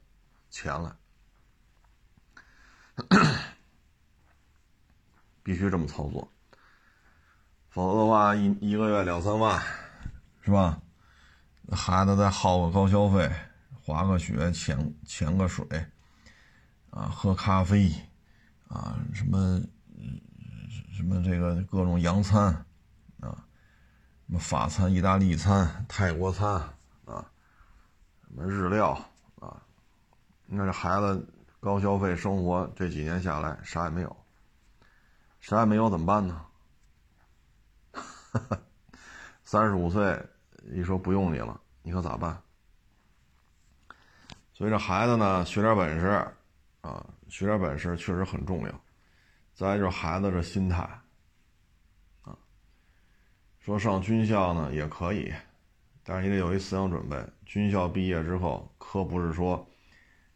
[0.50, 0.90] 钱来，
[5.44, 6.28] 必须这么操作，
[7.70, 9.62] 否则的话一一个月两三万，
[10.42, 10.82] 是吧？
[11.70, 13.32] 孩子再耗个高消费，
[13.80, 15.64] 滑个雪，潜潜个水，
[16.90, 17.88] 啊，喝咖啡。
[18.66, 19.60] 啊，什么，
[20.94, 22.46] 什么这个各种洋餐，
[23.20, 23.34] 啊，
[24.26, 26.52] 什么法餐、意大利餐、泰国餐，
[27.04, 27.28] 啊，
[28.22, 28.92] 什么日料，
[29.40, 29.60] 啊，
[30.46, 31.28] 那这孩子
[31.58, 34.16] 高消费生活这几年下来啥也没有，
[35.40, 36.46] 啥也没有怎么办呢？
[39.42, 40.24] 三十五岁
[40.62, 42.40] 一说不用你了，你可咋办？
[44.52, 46.06] 所以这孩子呢，学点本事，
[46.82, 47.04] 啊。
[47.26, 48.83] 学点本事确实很重要，
[49.54, 50.82] 再就是孩子这心态，
[52.22, 52.36] 啊，
[53.60, 55.32] 说上军校呢也可以，
[56.02, 57.24] 但是你得有一思想准备。
[57.46, 59.64] 军校毕业之后，可不是说，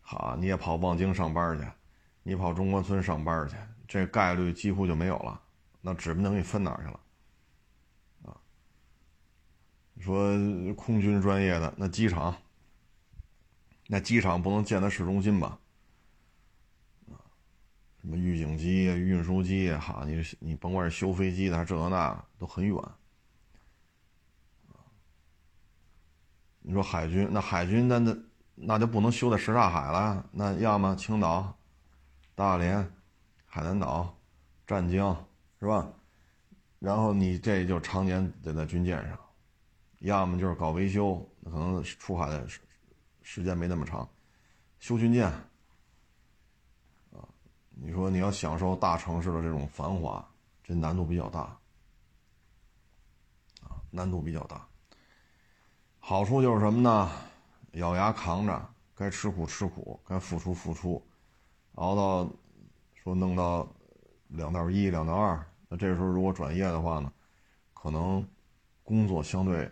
[0.00, 1.66] 好你也跑望京上班去，
[2.22, 3.56] 你跑中关村上班去，
[3.88, 5.40] 这概率几乎就没有了，
[5.80, 7.00] 那指不定你分哪去了，
[8.24, 8.38] 啊，
[9.98, 10.32] 说
[10.74, 12.36] 空军专业的那机场，
[13.88, 15.58] 那机场不能建在市中心吧？
[18.08, 22.74] 什么预警机呀、运输机呀，哈，你你甭管是修飞机的还是这个那，都很远。
[26.60, 28.16] 你说海军那海军那那
[28.54, 31.54] 那就不能修在什刹海了，那要么青岛、
[32.34, 32.90] 大连、
[33.44, 34.18] 海南岛、
[34.66, 35.14] 湛江，
[35.60, 35.86] 是吧？
[36.78, 39.18] 然后你这就常年得在军舰上，
[39.98, 42.60] 要么就是搞维修，可能出海的时
[43.20, 44.08] 时间没那么长，
[44.78, 45.30] 修军舰。
[47.80, 50.26] 你说你要享受大城市的这种繁华，
[50.64, 51.40] 这难度比较大，
[53.62, 54.66] 啊，难度比较大。
[56.00, 57.10] 好处就是什么呢？
[57.72, 61.00] 咬牙扛着，该吃苦吃苦，该付出付出，
[61.76, 62.28] 熬到
[62.94, 63.66] 说弄到
[64.26, 67.12] 两道一、两道二，那这时候如果转业的话呢，
[67.74, 68.26] 可能
[68.82, 69.70] 工作相对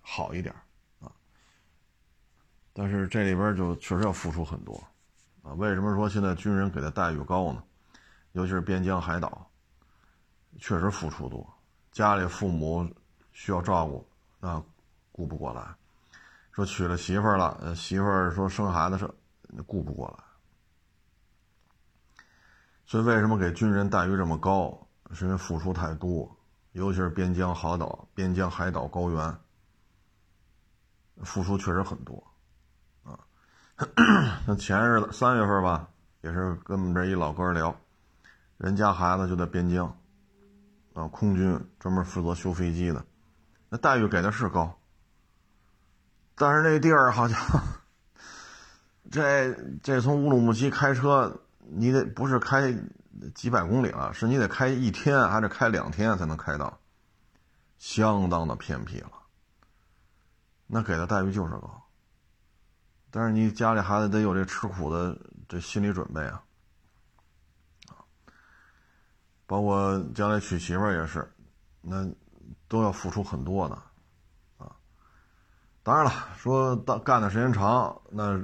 [0.00, 0.54] 好一点
[1.00, 1.12] 啊。
[2.72, 4.82] 但是这里边就确实要付出很多。
[5.44, 7.62] 啊，为什么说现在军人给的待遇高呢？
[8.32, 9.48] 尤其是边疆海岛，
[10.58, 11.46] 确实付出多，
[11.92, 12.90] 家里父母
[13.32, 14.08] 需要照顾，
[14.40, 14.60] 那
[15.12, 15.62] 顾不过来。
[16.50, 19.08] 说娶了媳妇儿了，媳妇儿说生孩子是
[19.66, 20.24] 顾不过来。
[22.86, 24.86] 所以为什么给军人待遇这么高？
[25.12, 26.34] 是因为付出太多，
[26.72, 29.38] 尤其是边疆海岛、边疆海岛高原，
[31.22, 32.33] 付出确实很多。
[34.46, 35.88] 那前日子三月份吧，
[36.20, 37.74] 也是跟我们这一老哥聊，
[38.56, 39.86] 人家孩子就在边疆，
[40.94, 43.04] 啊，空军专门负责修飞机的，
[43.68, 44.78] 那待遇给的是高，
[46.36, 47.36] 但是那地儿好像，
[49.10, 49.52] 这
[49.82, 52.72] 这从乌鲁木齐开车，你得不是开
[53.34, 56.78] 几百公里了，是你得开一天还得开两天才能开到，
[57.80, 59.10] 相当的偏僻了，
[60.68, 61.80] 那给的待遇就是高。
[63.16, 65.16] 但是你家里孩子得有这吃苦的
[65.48, 66.42] 这心理准备啊，
[69.46, 71.32] 包括将来娶媳妇也是，
[71.80, 72.04] 那
[72.66, 73.76] 都要付出很多的，
[74.58, 74.74] 啊，
[75.84, 78.42] 当然了，说当干的时间长，那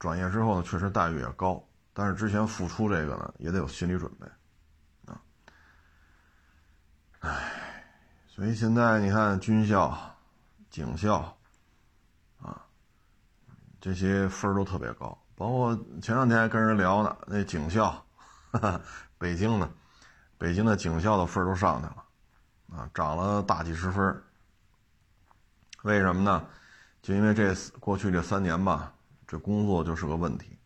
[0.00, 4.26] 转业之后呢，确实待遇也高，但是之前付出这个呢，也得有心理准备，
[5.12, 5.22] 啊，
[7.20, 7.92] 唉，
[8.26, 9.96] 所以现在你看军校、
[10.70, 11.37] 警校。
[13.80, 18.04] 这些分都特别高，包括前两天还跟人聊呢，那警校，
[19.18, 19.70] 北京的，
[20.36, 22.04] 北京的警校的分都上去了，
[22.76, 24.22] 啊，涨了大几十分。
[25.82, 26.44] 为什么呢？
[27.00, 28.92] 就因为这过去这三年吧，
[29.26, 30.58] 这工作就是个问题，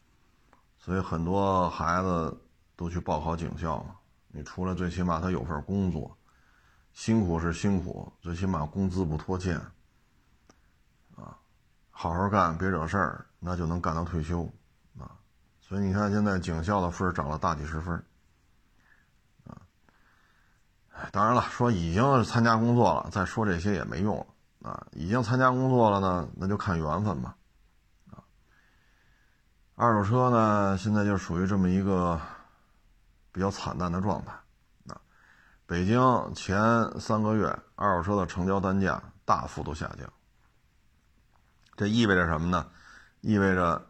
[0.78, 2.40] 所以很多孩子
[2.74, 3.94] 都去报考警校嘛。
[4.28, 6.16] 你出来最起码他有份工作，
[6.94, 9.60] 辛苦是辛苦，最起码工资不拖欠。
[11.94, 14.42] 好好干，别惹事儿，那就能干到退休，
[14.98, 15.12] 啊！
[15.60, 17.94] 所以你看，现在警校的分涨了大几十分，
[19.44, 19.54] 啊！
[21.12, 24.26] 当然了，说已经参加工作了，再说这些也没用，
[24.62, 24.84] 啊！
[24.92, 27.36] 已经参加工作了呢，那就看缘分吧，
[28.10, 28.18] 啊！
[29.76, 32.20] 二手车呢，现在就属于这么一个
[33.30, 34.32] 比较惨淡的状态，
[34.88, 35.00] 啊！
[35.66, 36.00] 北京
[36.34, 36.58] 前
[36.98, 40.12] 三个月二手车的成交单价大幅度下降。
[41.74, 42.70] 这意味着什么呢？
[43.20, 43.86] 意味着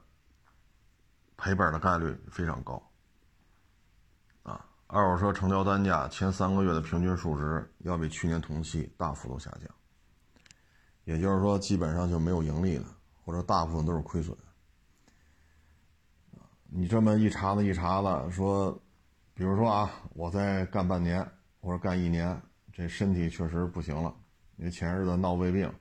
[1.37, 2.83] 赔本的概率非常高。
[4.43, 9.68] 啊，二手车成交单价前三个月的平均数值要比去年同期大幅度下降。
[11.05, 12.87] 也就是说，基本上就没有盈利了，
[13.24, 14.37] 或者大部分都是亏损。
[16.68, 18.72] 你这么一茬子一茬子说，
[19.35, 21.28] 比如说啊，我再干半年
[21.61, 22.41] 或者干一年，
[22.72, 24.14] 这身体确实不行了，
[24.57, 25.72] 因为前日子闹胃病。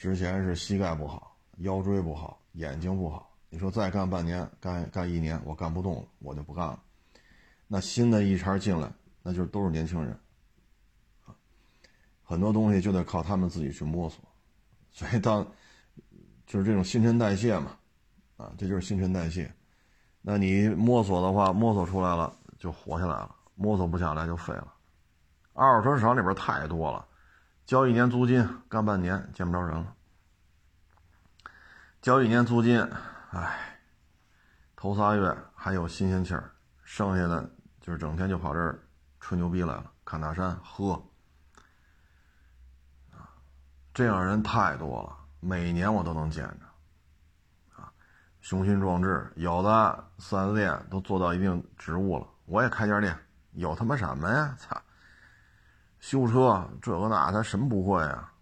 [0.00, 3.30] 之前是膝盖不好，腰椎不好，眼睛不好。
[3.50, 6.82] 你说再干半年，干干一年，我干不动了，我就不干了。
[7.66, 8.90] 那新的一茬进来，
[9.22, 10.18] 那就是都是年轻人，
[11.26, 11.36] 啊，
[12.24, 14.24] 很多东西就得靠他们自己去摸索。
[14.90, 15.46] 所以当
[16.46, 17.76] 就是这种新陈代谢嘛，
[18.38, 19.54] 啊，这就是新陈代谢。
[20.22, 24.72] 那你摸索的话，摸索出来了就活下来了，摸索不下来就废了。
[25.52, 27.06] 二手车市场里边太多了。
[27.70, 29.94] 交一年租金，干半年见不着人了。
[32.02, 32.82] 交一年租金，
[33.30, 33.78] 唉，
[34.74, 36.50] 头仨月还有新鲜气儿，
[36.82, 37.48] 剩下的
[37.80, 38.76] 就是整天就跑这儿
[39.20, 41.00] 吹牛逼来了，看大山，喝。
[43.94, 47.80] 这样人太多了，每年我都能见着。
[47.80, 47.92] 啊，
[48.40, 53.16] 雄心壮志，有的四 S 店都做到一定职务了，我也开家店，
[53.52, 54.56] 有他妈什么呀？
[54.58, 54.76] 操！
[56.00, 58.32] 修车这个那他什么不会啊？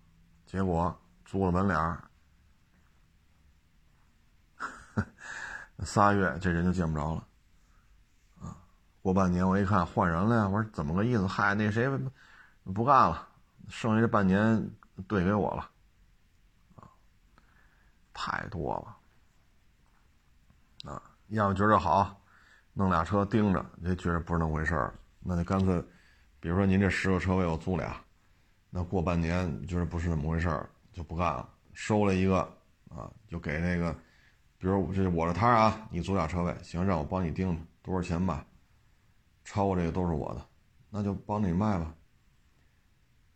[0.47, 2.03] 结果租了门脸儿
[5.85, 7.27] 仨月这人就见不着了。
[8.41, 8.57] 啊，
[9.03, 11.27] 过半年我一看换人了呀，我说怎么个意思？
[11.27, 11.87] 嗨，那谁
[12.65, 13.29] 不干了，
[13.69, 14.71] 剩下这半年
[15.07, 15.71] 兑给我了。
[16.77, 16.89] 啊，
[18.15, 18.75] 太多
[20.85, 20.91] 了。
[20.91, 22.21] 啊，要么觉着好，
[22.73, 25.85] 弄俩车盯着，也觉着不是那么回事儿，那就干脆。
[26.41, 27.97] 比如说您这十个车位我租俩，
[28.71, 32.39] 那过半年觉得不是那么回事儿，就不干了，收了一个
[32.89, 33.93] 啊，就给那个，
[34.59, 38.45] 比如这是我的摊儿啊，你租俩车位，行，让我帮你盯着多少钱吧，
[39.45, 40.47] 超过这个都是我的，
[40.91, 41.93] 那就帮你卖吧。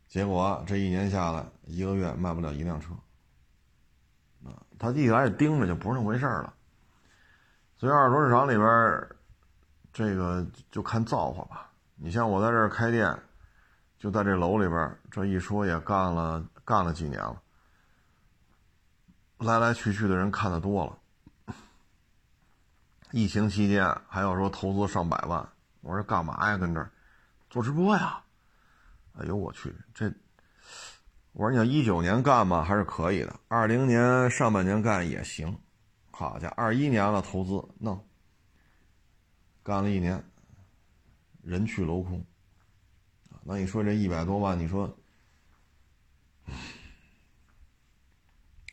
[0.06, 2.92] 结果这一年下来，一个月卖不了一辆车，
[4.44, 6.54] 啊，他一来盯着就不是那么回事儿了。
[7.78, 9.08] 所以二手车市场里边，
[9.92, 11.71] 这个就看造化吧。
[12.04, 13.16] 你像我在这儿开店，
[13.96, 17.40] 就在这楼里边，这一说也干了干了几年了，
[19.38, 21.54] 来来去去的人看的多了。
[23.12, 25.48] 疫情期间还要说投资上百万，
[25.80, 26.56] 我说干嘛呀？
[26.56, 26.90] 跟这儿
[27.48, 28.20] 做直播呀？
[29.16, 30.12] 哎呦我去，这
[31.34, 35.56] 我说你要一九年干吧还是可以的，二零年上半年干也行，
[36.10, 38.04] 好家伙，二一年了投资弄，
[39.62, 40.20] 干了一年。
[41.42, 42.24] 人去楼空，
[43.42, 44.88] 那你说这一百多万，你说，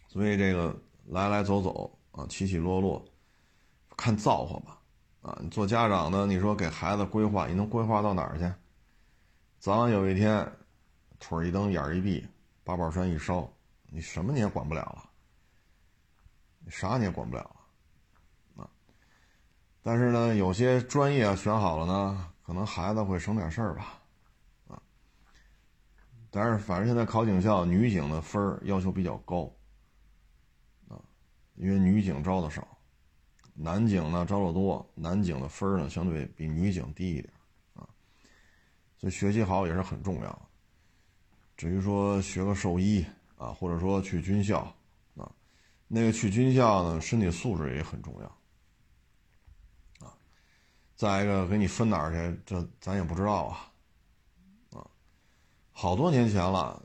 [0.07, 3.03] 所以这个来来走走啊，起起落落，
[3.97, 4.79] 看造化吧，
[5.21, 8.51] 啊，做家长的，你说给孩子规划，你能规划到哪儿去？
[9.59, 10.49] 早晚有一天，
[11.19, 12.25] 腿一蹬，眼一闭，
[12.63, 13.51] 八宝山一烧，
[13.87, 15.09] 你什么你也管不了了，
[16.59, 17.41] 你啥你也管不了
[18.55, 18.69] 了，啊！
[19.81, 24.01] 但是呢，有些专业选好了呢，可能孩子会省点事儿吧，
[24.69, 24.81] 啊！
[26.31, 29.53] 但是反正现在考警校，女警的分儿要求比较高，
[30.87, 30.97] 啊，
[31.57, 32.67] 因为女警招的少，
[33.53, 37.31] 男警呢招的多，男警的分儿呢相对比女警低一点。
[37.75, 37.87] 啊
[38.97, 40.49] 所以学习好也是很重要。
[41.55, 43.05] 至于说学个兽医
[43.37, 44.61] 啊，或者说去军校
[45.15, 45.31] 啊，
[45.87, 48.38] 那个去军校呢，身体素质也很重要。
[50.99, 53.71] 再一个，给你分哪儿去，这咱也不知道啊。
[54.73, 54.83] 啊，
[55.71, 56.83] 好多年前了，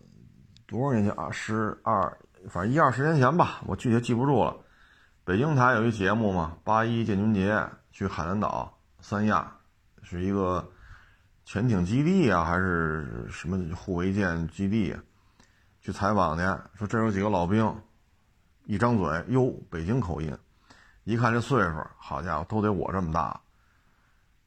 [0.68, 1.28] 多少年前啊？
[1.32, 2.16] 十二，
[2.48, 4.56] 反正一二十年前吧，我具体记不住了。
[5.24, 7.60] 北京台有一节目嘛，八一建军节
[7.90, 9.52] 去海南岛三亚，
[10.04, 10.70] 是一个。
[11.46, 15.02] 潜艇基地啊，还是什么护卫舰基地啊？
[15.82, 16.42] 去采访去，
[16.78, 17.82] 说这有几个老兵，
[18.64, 20.34] 一张嘴，哟，北京口音，
[21.02, 23.38] 一看这岁数，好家伙，都得我这么大。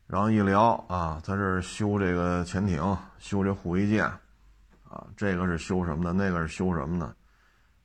[0.08, 4.06] 然后一聊啊，在这修这个潜艇，修这护卫舰，
[4.86, 7.16] 啊，这个是修什么的，那个是修什么的，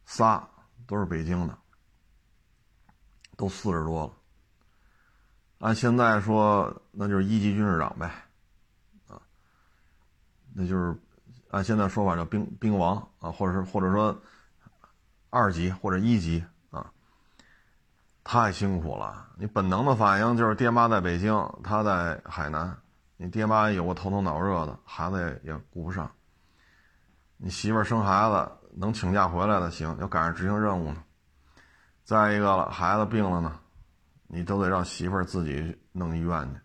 [0.07, 0.49] 仨
[0.87, 1.59] 都是北京的，
[3.37, 4.13] 都四十多了。
[5.59, 8.07] 按现在说，那就是一级军士长呗。
[9.09, 9.21] 啊
[10.55, 10.97] 那就是
[11.51, 14.17] 按现在说法叫兵兵王啊，或者是或者说
[15.31, 16.45] 二级或者一级，
[18.25, 19.29] 太辛苦了。
[19.37, 22.77] 你本能的反应就是爹妈在北京，他在海南，
[23.17, 26.11] 你爹妈有个头疼脑热的，孩子也也顾不上。
[27.37, 31.03] 你媳妇儿生孩子能请假回来的行，要赶上执行任务呢。
[32.05, 33.59] 再一个了，孩子病了呢，
[34.27, 36.61] 你都得让媳妇儿自己弄医院去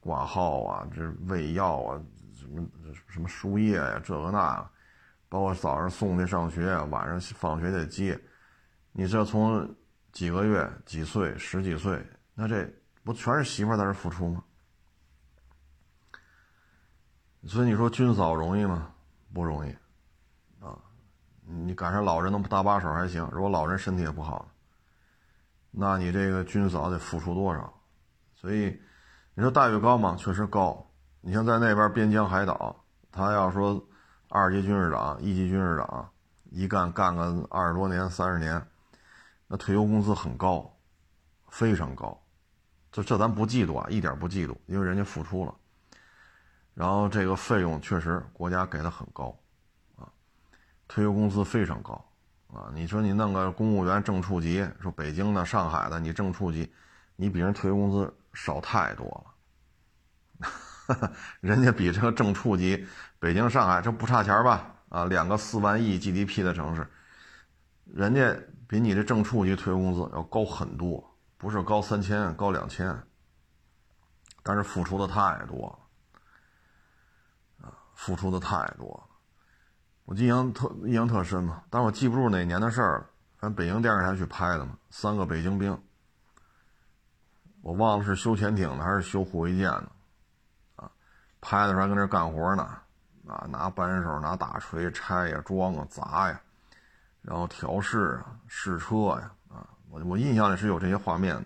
[0.00, 2.00] 挂号啊，这喂药啊。
[2.36, 2.62] 什么
[3.08, 4.68] 什么输液呀，这个那个，
[5.30, 8.20] 包括早上送去上学，晚上放学得接，
[8.92, 9.66] 你这从
[10.14, 12.02] 几个月、几岁、十几岁，
[12.34, 12.66] 那这
[13.02, 14.42] 不全是媳妇在这付出吗？
[17.46, 18.92] 所以你说军嫂容易吗？
[19.34, 19.70] 不容易，
[20.64, 20.78] 啊，
[21.44, 24.48] 你赶上老人能搭把手还行，如果老人身体也不好，
[25.72, 27.74] 那你这个军嫂得付出多少？
[28.36, 28.80] 所以
[29.34, 30.14] 你说待遇高吗？
[30.16, 30.88] 确实高。
[31.20, 33.84] 你像在那边边疆海岛，他要说
[34.28, 36.08] 二级军士长、一级军士长，
[36.50, 38.64] 一干干个二十多年、三十年，
[39.46, 40.74] 那退休工资很高，
[41.48, 42.18] 非常高。
[42.90, 45.54] 这这咱不嫉妒啊，一点不嫉妒，因为人家付出了。
[46.74, 49.36] 然后这个费用确实国家给的很高，
[49.96, 50.08] 啊，
[50.88, 52.04] 退休工资非常高，
[52.52, 56.72] 啊，你说你弄个公务员正处级，说北京的、上海的，你正处级，
[57.16, 59.24] 你比人退休工资少太多了。
[61.40, 62.86] 人家比这个正处级，
[63.18, 64.74] 北京、上海这不差钱吧？
[64.88, 66.86] 啊，两个四万亿 GDP 的城市，
[67.86, 68.36] 人家
[68.74, 71.00] 比你这正处级退休工资要高很多，
[71.36, 72.92] 不是高三千，高两千。
[74.42, 75.78] 但是付出的太多
[77.60, 79.04] 了，啊，付出的太多了。
[80.06, 83.06] 我印象特印象特深嘛，但是我记不住哪年的事儿了。
[83.36, 85.80] 反正北京电视台去拍的嘛，三个北京兵，
[87.62, 89.88] 我忘了是修潜艇的还是修护卫舰的。
[90.74, 90.90] 啊
[91.40, 92.64] 拍的时候还跟那干活呢，
[93.28, 96.40] 啊，拿扳手、拿大锤拆呀、装啊、砸呀，
[97.24, 101.44] 然后调试啊、试车呀，啊，我我印象里是有这些画面的。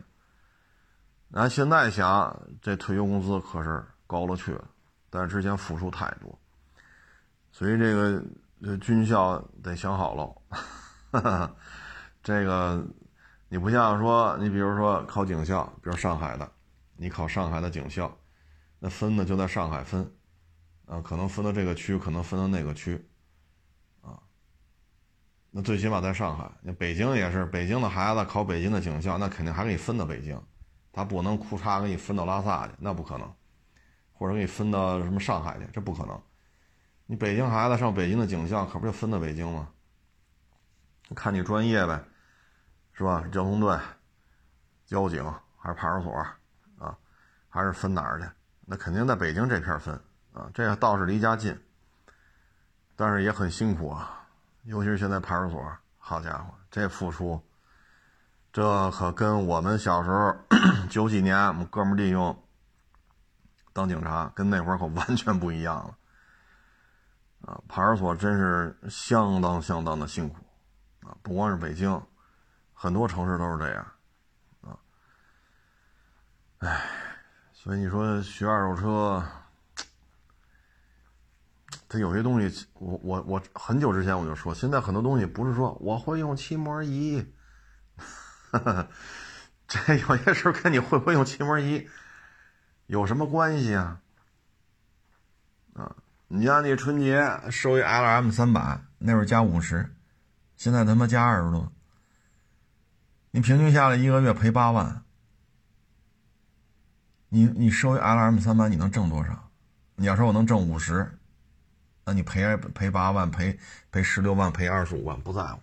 [1.28, 4.64] 那现在想，这退休工资可是高了去了，
[5.08, 6.36] 但是之前付出太多，
[7.52, 8.22] 所以这个
[8.62, 10.42] 这军校得想好喽。
[12.22, 12.84] 这个
[13.48, 16.50] 你不像说，你比如说考警校，比如上海的，
[16.96, 18.14] 你考上海的警校。
[18.80, 20.08] 那分呢就在上海分，
[20.86, 23.08] 啊，可能分到这个区，可能分到那个区，
[25.62, 30.40] 最起码在上海，那北京也是，北京的孩子考北京的警校，那肯定还给你分到北京，
[30.92, 33.32] 他不能裤衩给你分到拉萨去，那不可能，
[34.12, 36.20] 或者给你分到什么上海去，这不可能。
[37.06, 39.68] 你北京孩子上北京的警校，可不就分到北京吗？
[41.14, 42.04] 看你专业呗，
[42.92, 43.24] 是吧？
[43.32, 43.78] 交通队、
[44.84, 45.24] 交警
[45.56, 46.12] 还是派出所，
[46.78, 46.96] 啊，
[47.48, 48.28] 还是分哪儿去？
[48.66, 49.98] 那肯定在北京这片分
[50.34, 51.58] 啊，这倒是离家近，
[52.94, 54.17] 但是也很辛苦啊，
[54.62, 57.42] 尤其是现在派出所，好家伙，这付出，
[58.52, 60.36] 这可跟我们小时候
[60.90, 62.44] 九几年我们哥们利用
[63.72, 65.96] 当警察，跟那会儿可完全不一样了
[67.46, 67.62] 啊！
[67.68, 70.36] 派出所真是相当相当的辛苦
[71.06, 72.02] 啊，不光是北京，
[72.74, 73.86] 很多城市都是这样，
[74.62, 74.76] 啊，
[76.58, 76.84] 哎，
[77.52, 79.24] 所以你说学二手车，
[81.88, 87.24] 它有些东西，我我我很久之前我就说，现在很多东西不是说我会用漆膜仪，
[89.66, 91.88] 这有些事跟你会不会用漆膜仪
[92.86, 94.00] 有什么关系啊？
[95.72, 99.94] 啊，你像那春节收一 L M 三百，那会儿加五十，
[100.56, 101.72] 现在他妈加二十多，
[103.30, 105.04] 你平均下来一个月赔八万，
[107.30, 109.50] 你你收一 L M 三百，你能挣多少？
[109.96, 111.17] 你要说我能挣五十，
[112.08, 113.58] 那你赔赔八万，赔
[113.90, 115.60] 赔十六万，赔二十五万不在乎，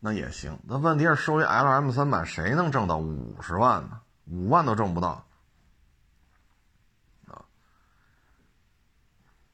[0.00, 0.58] 那也行。
[0.64, 4.00] 那问题是收一 L M 三百，谁能挣到五十万呢？
[4.26, 5.24] 五万都挣不到
[7.28, 7.46] 啊。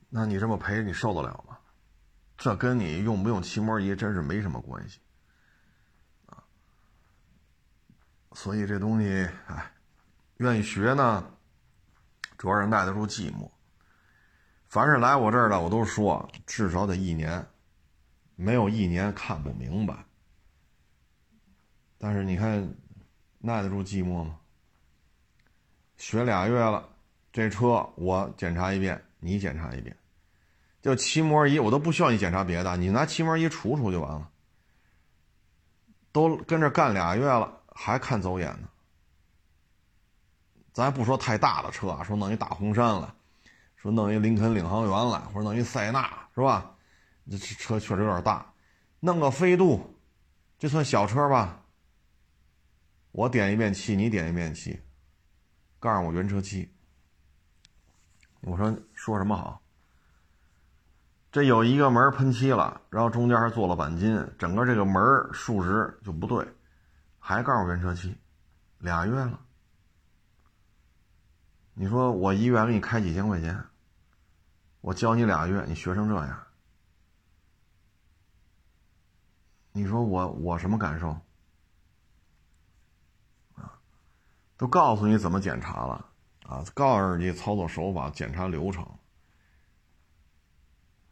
[0.08, 1.58] 那你这么赔，你受得了吗？
[2.38, 4.98] 这跟你用不用漆膜仪真是没什么关系，
[6.24, 6.42] 啊。
[8.32, 9.70] 所以这东西，哎，
[10.38, 11.22] 愿意学呢，
[12.38, 13.50] 主要是耐得住寂寞。
[14.76, 17.42] 凡是来我这儿的，我都说至少得一年，
[18.34, 20.04] 没有一年看不明白。
[21.96, 22.74] 但是你看，
[23.38, 24.38] 耐得住寂寞吗？
[25.96, 26.86] 学俩月了，
[27.32, 29.96] 这车我检查一遍，你检查一遍。
[30.82, 34.30] 就漆膜仪，我都不需要你检查别的，你拿漆膜仪除除就完了。
[36.12, 38.68] 都跟这干俩月了，还看走眼呢。
[40.74, 43.15] 咱不说太大的车啊，说弄一大红山了，
[43.76, 46.74] 说弄一林肯领航员来，或者弄一塞纳，是吧？
[47.30, 48.52] 这车确实有点大。
[49.00, 49.94] 弄个飞度，
[50.58, 51.62] 这算小车吧？
[53.12, 54.80] 我点一遍漆，你点一遍漆，
[55.78, 56.70] 告诉我原车漆。
[58.40, 59.60] 我说说什么好？
[61.30, 65.02] 这有一个门喷漆了，然后中间还做了钣金，整个这个门
[65.32, 66.46] 数值就不对，
[67.18, 68.16] 还告诉我原车漆，
[68.78, 69.40] 俩月了。
[71.78, 73.62] 你说我一月给你开几千块钱，
[74.80, 76.42] 我教你俩月，你学成这样，
[79.72, 81.10] 你说我我什么感受？
[83.56, 83.78] 啊，
[84.56, 86.06] 都告诉你怎么检查了
[86.46, 88.88] 啊，告诉你操作手法、检查流程。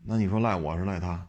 [0.03, 1.29] 那你说赖我是赖他？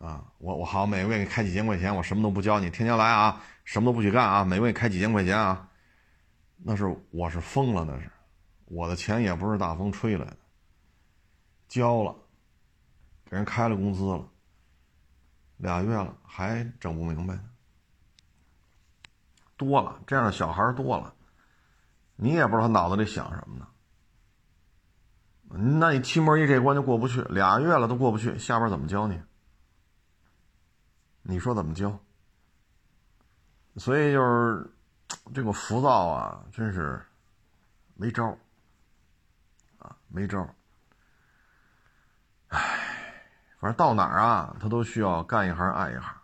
[0.00, 5.69] 啊，我我好，每个月给你开几千块钱，我什么都不教你，天天来啊，什么都不许干啊，每个月开几千块钱啊，
[6.62, 8.10] 那是我是疯了，那是
[8.66, 10.36] 我的钱也不是大风吹来的，
[11.68, 12.14] 交了，
[13.24, 14.28] 给人开了工资了，
[15.56, 17.38] 俩月了还整不明白，
[19.56, 21.14] 多了这样的小孩多了，
[22.16, 23.66] 你也不知道他脑子里想什么呢。
[25.52, 29.20] 那你期末一这关就过不去，俩月了都过不去，下边怎么教你？
[31.22, 31.98] 你说怎么教？
[33.76, 34.70] 所以就是
[35.34, 37.00] 这个浮躁啊，真是
[37.94, 38.36] 没招
[39.78, 40.48] 啊，没招
[42.48, 42.58] 唉，
[43.58, 46.14] 反正到哪儿啊，他都需要干一行爱一行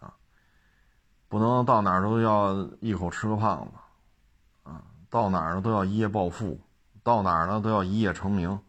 [0.00, 0.14] 啊，
[1.28, 6.60] 不能到哪儿都要一口吃个胖子啊，到哪儿呢都要一夜暴富。
[7.04, 8.60] 到哪儿呢都要一夜成名，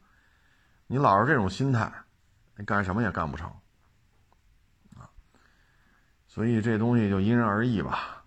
[0.87, 1.91] 你老是这种心态，
[2.55, 3.49] 你干什么也干不成
[4.95, 5.09] 啊。
[6.25, 8.18] 所以这东西就因人而异吧，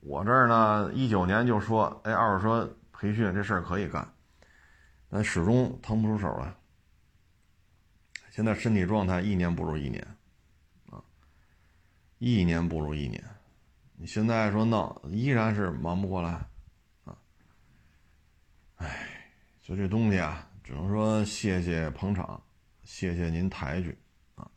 [0.00, 4.06] 我这儿呢一九年就说，哎，二手车培训这事儿可以干，
[5.08, 6.54] 但始终腾不出手来。
[8.30, 10.06] 现在身体状态一年不如一年，
[10.90, 11.02] 啊，
[12.18, 13.22] 一年不如一年。
[13.96, 16.30] 你现在说弄，依然是忙不过来。
[17.04, 17.18] 啊
[18.76, 19.22] 哎，
[19.60, 22.42] 就这东西啊，只能说谢谢捧场，
[22.82, 23.98] 谢谢您抬举
[24.36, 24.50] 啊，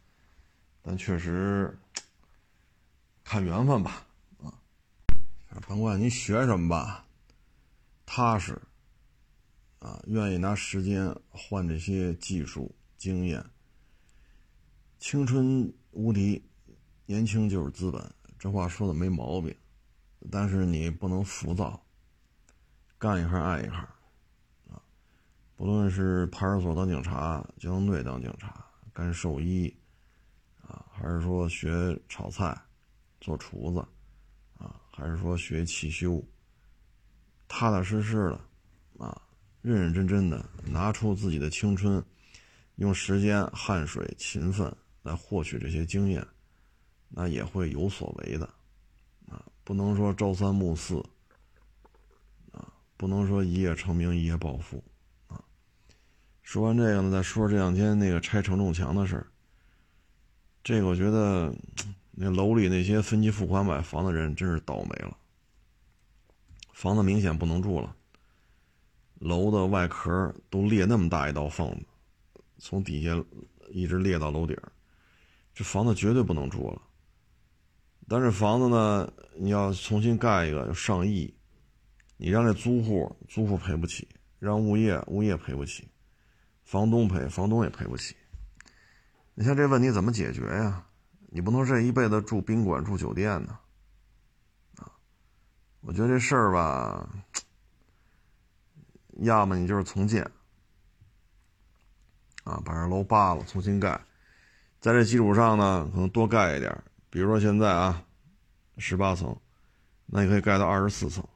[0.81, 1.77] 但确实
[3.25, 4.05] 看缘分吧，
[5.67, 7.05] 甭管你学什么吧，
[8.05, 8.61] 踏实
[9.79, 13.43] 啊，愿意拿时间换这些技术经验，
[14.99, 16.43] 青春无敌，
[17.05, 19.55] 年轻就是资本，这话说的没毛病，
[20.31, 21.85] 但是你不能浮躁，
[22.97, 23.87] 干一行爱一行。
[25.55, 29.73] 不论是派出所当警察、交通队当警察、干兽医，
[30.61, 32.59] 啊，还是说学炒菜、
[33.21, 33.85] 做厨子，
[34.63, 36.23] 啊，还是说学汽修，
[37.49, 39.21] 踏踏实实的，啊，
[39.61, 42.01] 认认真真的拿出自己的青春，
[42.75, 46.25] 用时间、汗水、勤奋来获取这些经验，
[47.09, 48.45] 那也会有所为的，
[49.27, 51.03] 啊，不能说朝三暮四，
[52.53, 54.81] 啊，不能说一夜成名、一夜暴富。
[55.27, 55.43] 啊
[56.41, 59.27] 说完这个呢，再说这两天那个拆承重墙的事儿。
[60.63, 61.53] 这个我觉得
[62.15, 65.17] 那楼里那些分期付款买房的人真是倒霉了，
[66.71, 67.95] 房子明显不能住了，
[69.15, 71.85] 楼的外壳都裂那么大一道缝子，
[72.59, 73.11] 从底下
[73.71, 74.55] 一直裂到楼顶，
[75.55, 76.79] 这房子绝对不能住了。
[78.07, 81.33] 但是房子呢，你要重新盖一个要上亿，
[82.17, 84.07] 你让这租户租户赔不起，
[84.37, 85.87] 让物业物业赔不起，
[86.63, 88.15] 房东赔房东也赔不起。
[89.33, 90.85] 你像这问题怎么解决呀？
[91.35, 93.57] 你不能这一辈子住宾馆住酒店呢，
[94.77, 94.85] 啊！
[95.81, 97.09] 我觉得这事儿吧，
[99.13, 100.23] 要么你就是重建，
[102.43, 103.99] 啊，把这楼扒了重新盖，
[104.79, 106.83] 在这基础上呢，可能多盖一点。
[107.09, 108.05] 比如说现在啊，
[108.77, 109.35] 十八层，
[110.05, 111.27] 那你可以盖到二十四层，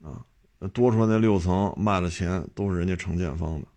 [0.00, 0.24] 啊，
[0.72, 3.68] 多出来那六层卖了钱都是人家承建方的，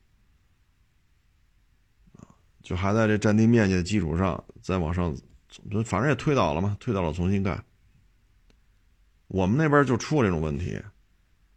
[2.68, 5.16] 就还在这占地面积的基础上再往上，
[5.86, 7.58] 反正也推倒了嘛，推倒了重新盖。
[9.30, 10.78] 我们那边就出过这种问题，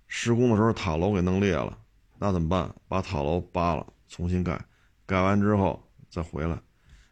[0.07, 1.77] 施工的时候塔楼给弄裂了，
[2.17, 2.73] 那怎么办？
[2.87, 4.65] 把塔楼扒了重新盖，
[5.05, 6.57] 盖完之后再回来，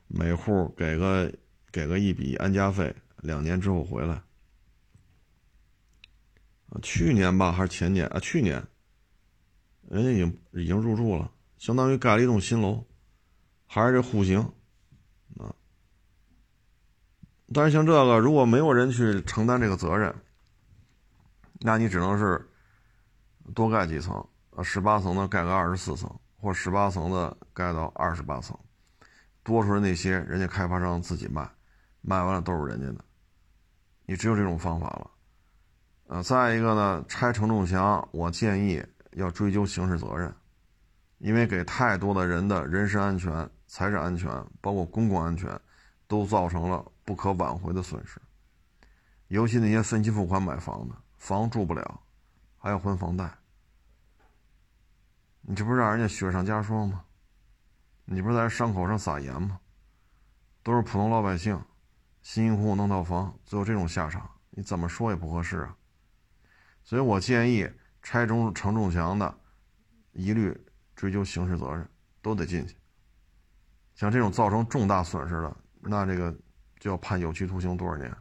[0.06, 1.28] 每户给个。
[1.70, 4.14] 给个一笔安家费，两年之后回来。
[6.70, 8.18] 啊，去年吧还是前年啊？
[8.20, 8.66] 去年，
[9.90, 12.82] 人家已经已经入住了，相当于盖了一栋新楼，
[13.68, 14.40] 还是这户型，
[15.38, 15.54] 啊。
[17.54, 20.12] 但是像这个，如果没有人去承担这个责任，
[21.60, 22.44] 那你只能是
[23.54, 28.58] 多盖几层，呃，十八层的盖个二十四层，或十八层的盖到二十八层，
[29.44, 31.48] 多出来那些人家开发商自己卖。
[32.00, 33.04] 卖完了都是人家的，
[34.06, 35.10] 你只有这种方法了，
[36.06, 40.32] 呃，再一个呢，拆承重墙，我建议要追究刑事责任，
[41.18, 44.28] 因为给太多的人的人身安全、财产安全，
[44.60, 45.48] 包括公共安全，
[46.08, 48.20] 都造成了不可挽回的损失。
[49.28, 52.00] 尤其那些分期付款买房的，房住不了，
[52.56, 53.30] 还要还房贷，
[55.42, 57.04] 你这不是让人家雪上加霜吗？
[58.06, 59.60] 你不是在伤口上撒盐吗？
[60.62, 61.62] 都是普通老百姓。
[62.20, 65.76] 辛辛苦苦弄套房，最后这种下场，你怎么说也不合适啊。
[66.82, 67.70] 所以我建议
[68.02, 69.38] 拆中承重墙的，
[70.12, 70.58] 一律
[70.96, 71.88] 追究刑事责任，
[72.20, 72.74] 都得进去。
[73.98, 76.32] 像这种造成重大损失的，那这个
[76.78, 78.16] 就要判有期徒刑多少年？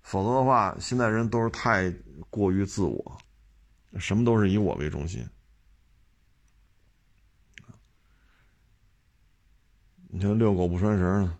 [0.00, 1.90] 否则的话，现在人都是太
[2.30, 3.18] 过于自我，
[3.98, 5.22] 什么都是以我为中心。
[10.08, 11.38] 你像遛狗不拴绳呢？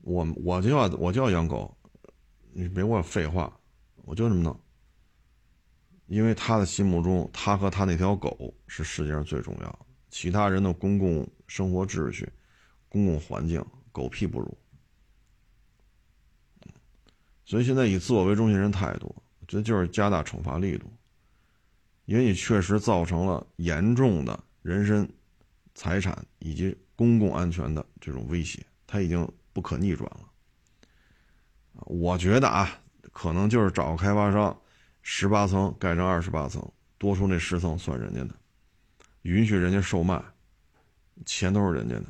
[0.00, 1.76] 我我就要我就要养狗，
[2.54, 3.54] 你别给我废话，
[3.96, 4.58] 我就这么弄。
[6.06, 9.86] 因为他的心目中，他和他那条狗是世界上最重要，
[10.20, 12.28] 其他人的公共生活秩序、
[12.88, 14.58] 公共环境，狗屁不如。
[17.44, 19.14] 所以现在以自我为中心人太多，
[19.46, 20.90] 这就是加大惩罚力度，
[22.06, 25.08] 因为你确实造成了严重的人身、
[25.76, 29.24] 财产以及公共安全的这种威胁，它已经。
[29.50, 30.20] 不可逆转了，
[31.86, 32.80] 我觉得啊，
[33.12, 34.56] 可能就是找个开发商，
[35.02, 36.64] 十八层盖成二十八层，
[36.96, 38.36] 多出那十层算人家的，
[39.22, 40.22] 允许人家售卖，
[41.26, 42.06] 钱都是人家的。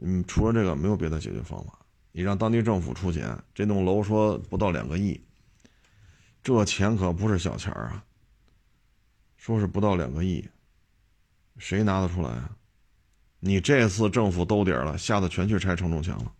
[0.00, 1.78] 嗯，除了这个没有别的解决方法。
[2.12, 5.20] 你让当地政府出钱，这栋楼说不到两个亿，
[6.42, 8.04] 这钱可不是小钱啊。
[9.36, 10.48] 说是不到两个亿，
[11.58, 12.56] 谁拿得出来啊？
[13.38, 16.32] 你这次政府兜底了，下次全去拆承重墙了。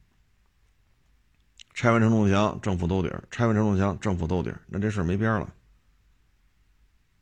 [1.75, 4.61] 拆完承重墙，政府兜底儿；拆完承重墙，政府兜底儿。
[4.67, 5.55] 那这事儿没边儿了，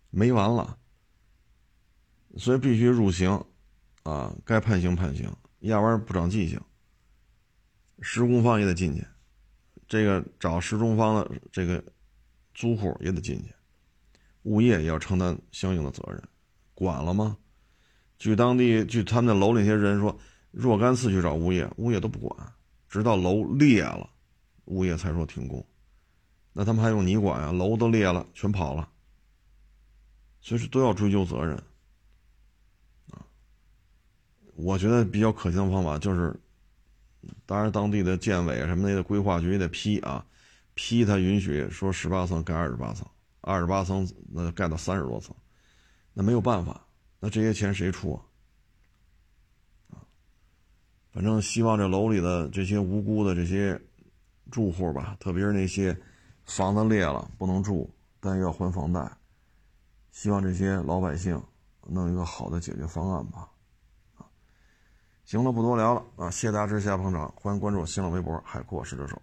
[0.09, 0.78] 没完了。
[2.37, 3.43] 所以必须入刑，
[4.03, 5.30] 啊，该判刑判刑，
[5.61, 6.61] 要不然不长记性。
[8.03, 9.07] 施工方也得进去，
[9.89, 11.82] 这个找施工方的这个
[12.55, 13.55] 租户也得进去，
[14.43, 16.22] 物业也要承担相应的责任。
[16.74, 17.37] 管了吗？
[18.18, 20.18] 据当地据他们那楼那些人说，
[20.51, 22.53] 若干次去找物业，物业都不管，
[22.89, 24.11] 直到楼裂了。
[24.66, 25.64] 物业才说停工，
[26.53, 27.53] 那他们还用你管呀？
[27.53, 28.89] 楼都裂了，全跑了，
[30.41, 31.62] 所以说都要追究责任。
[34.57, 36.34] 我觉得比较可行的方法就是，
[37.46, 40.26] 当然当地的建委什么的规划局也得批啊，
[40.74, 43.07] 批他允许说十八层盖二十八层，
[43.40, 45.34] 二十八层那盖到三十多层，
[46.12, 46.86] 那没有办法，
[47.20, 48.20] 那这些钱谁出
[49.90, 50.02] 啊？
[51.12, 53.80] 反正希望这楼里的这些无辜的这些。
[54.48, 56.00] 住户吧，特别是那些
[56.44, 59.11] 房子裂了不能住，但又要还房贷，
[60.12, 61.42] 希望这些老百姓
[61.88, 63.48] 能有一个好的解决方案吧。
[65.27, 66.31] 行了，不多聊了啊！
[66.31, 69.20] 谢谢大家支持，谢谢捧场，欢迎关注新浪微博“海阔试车手”。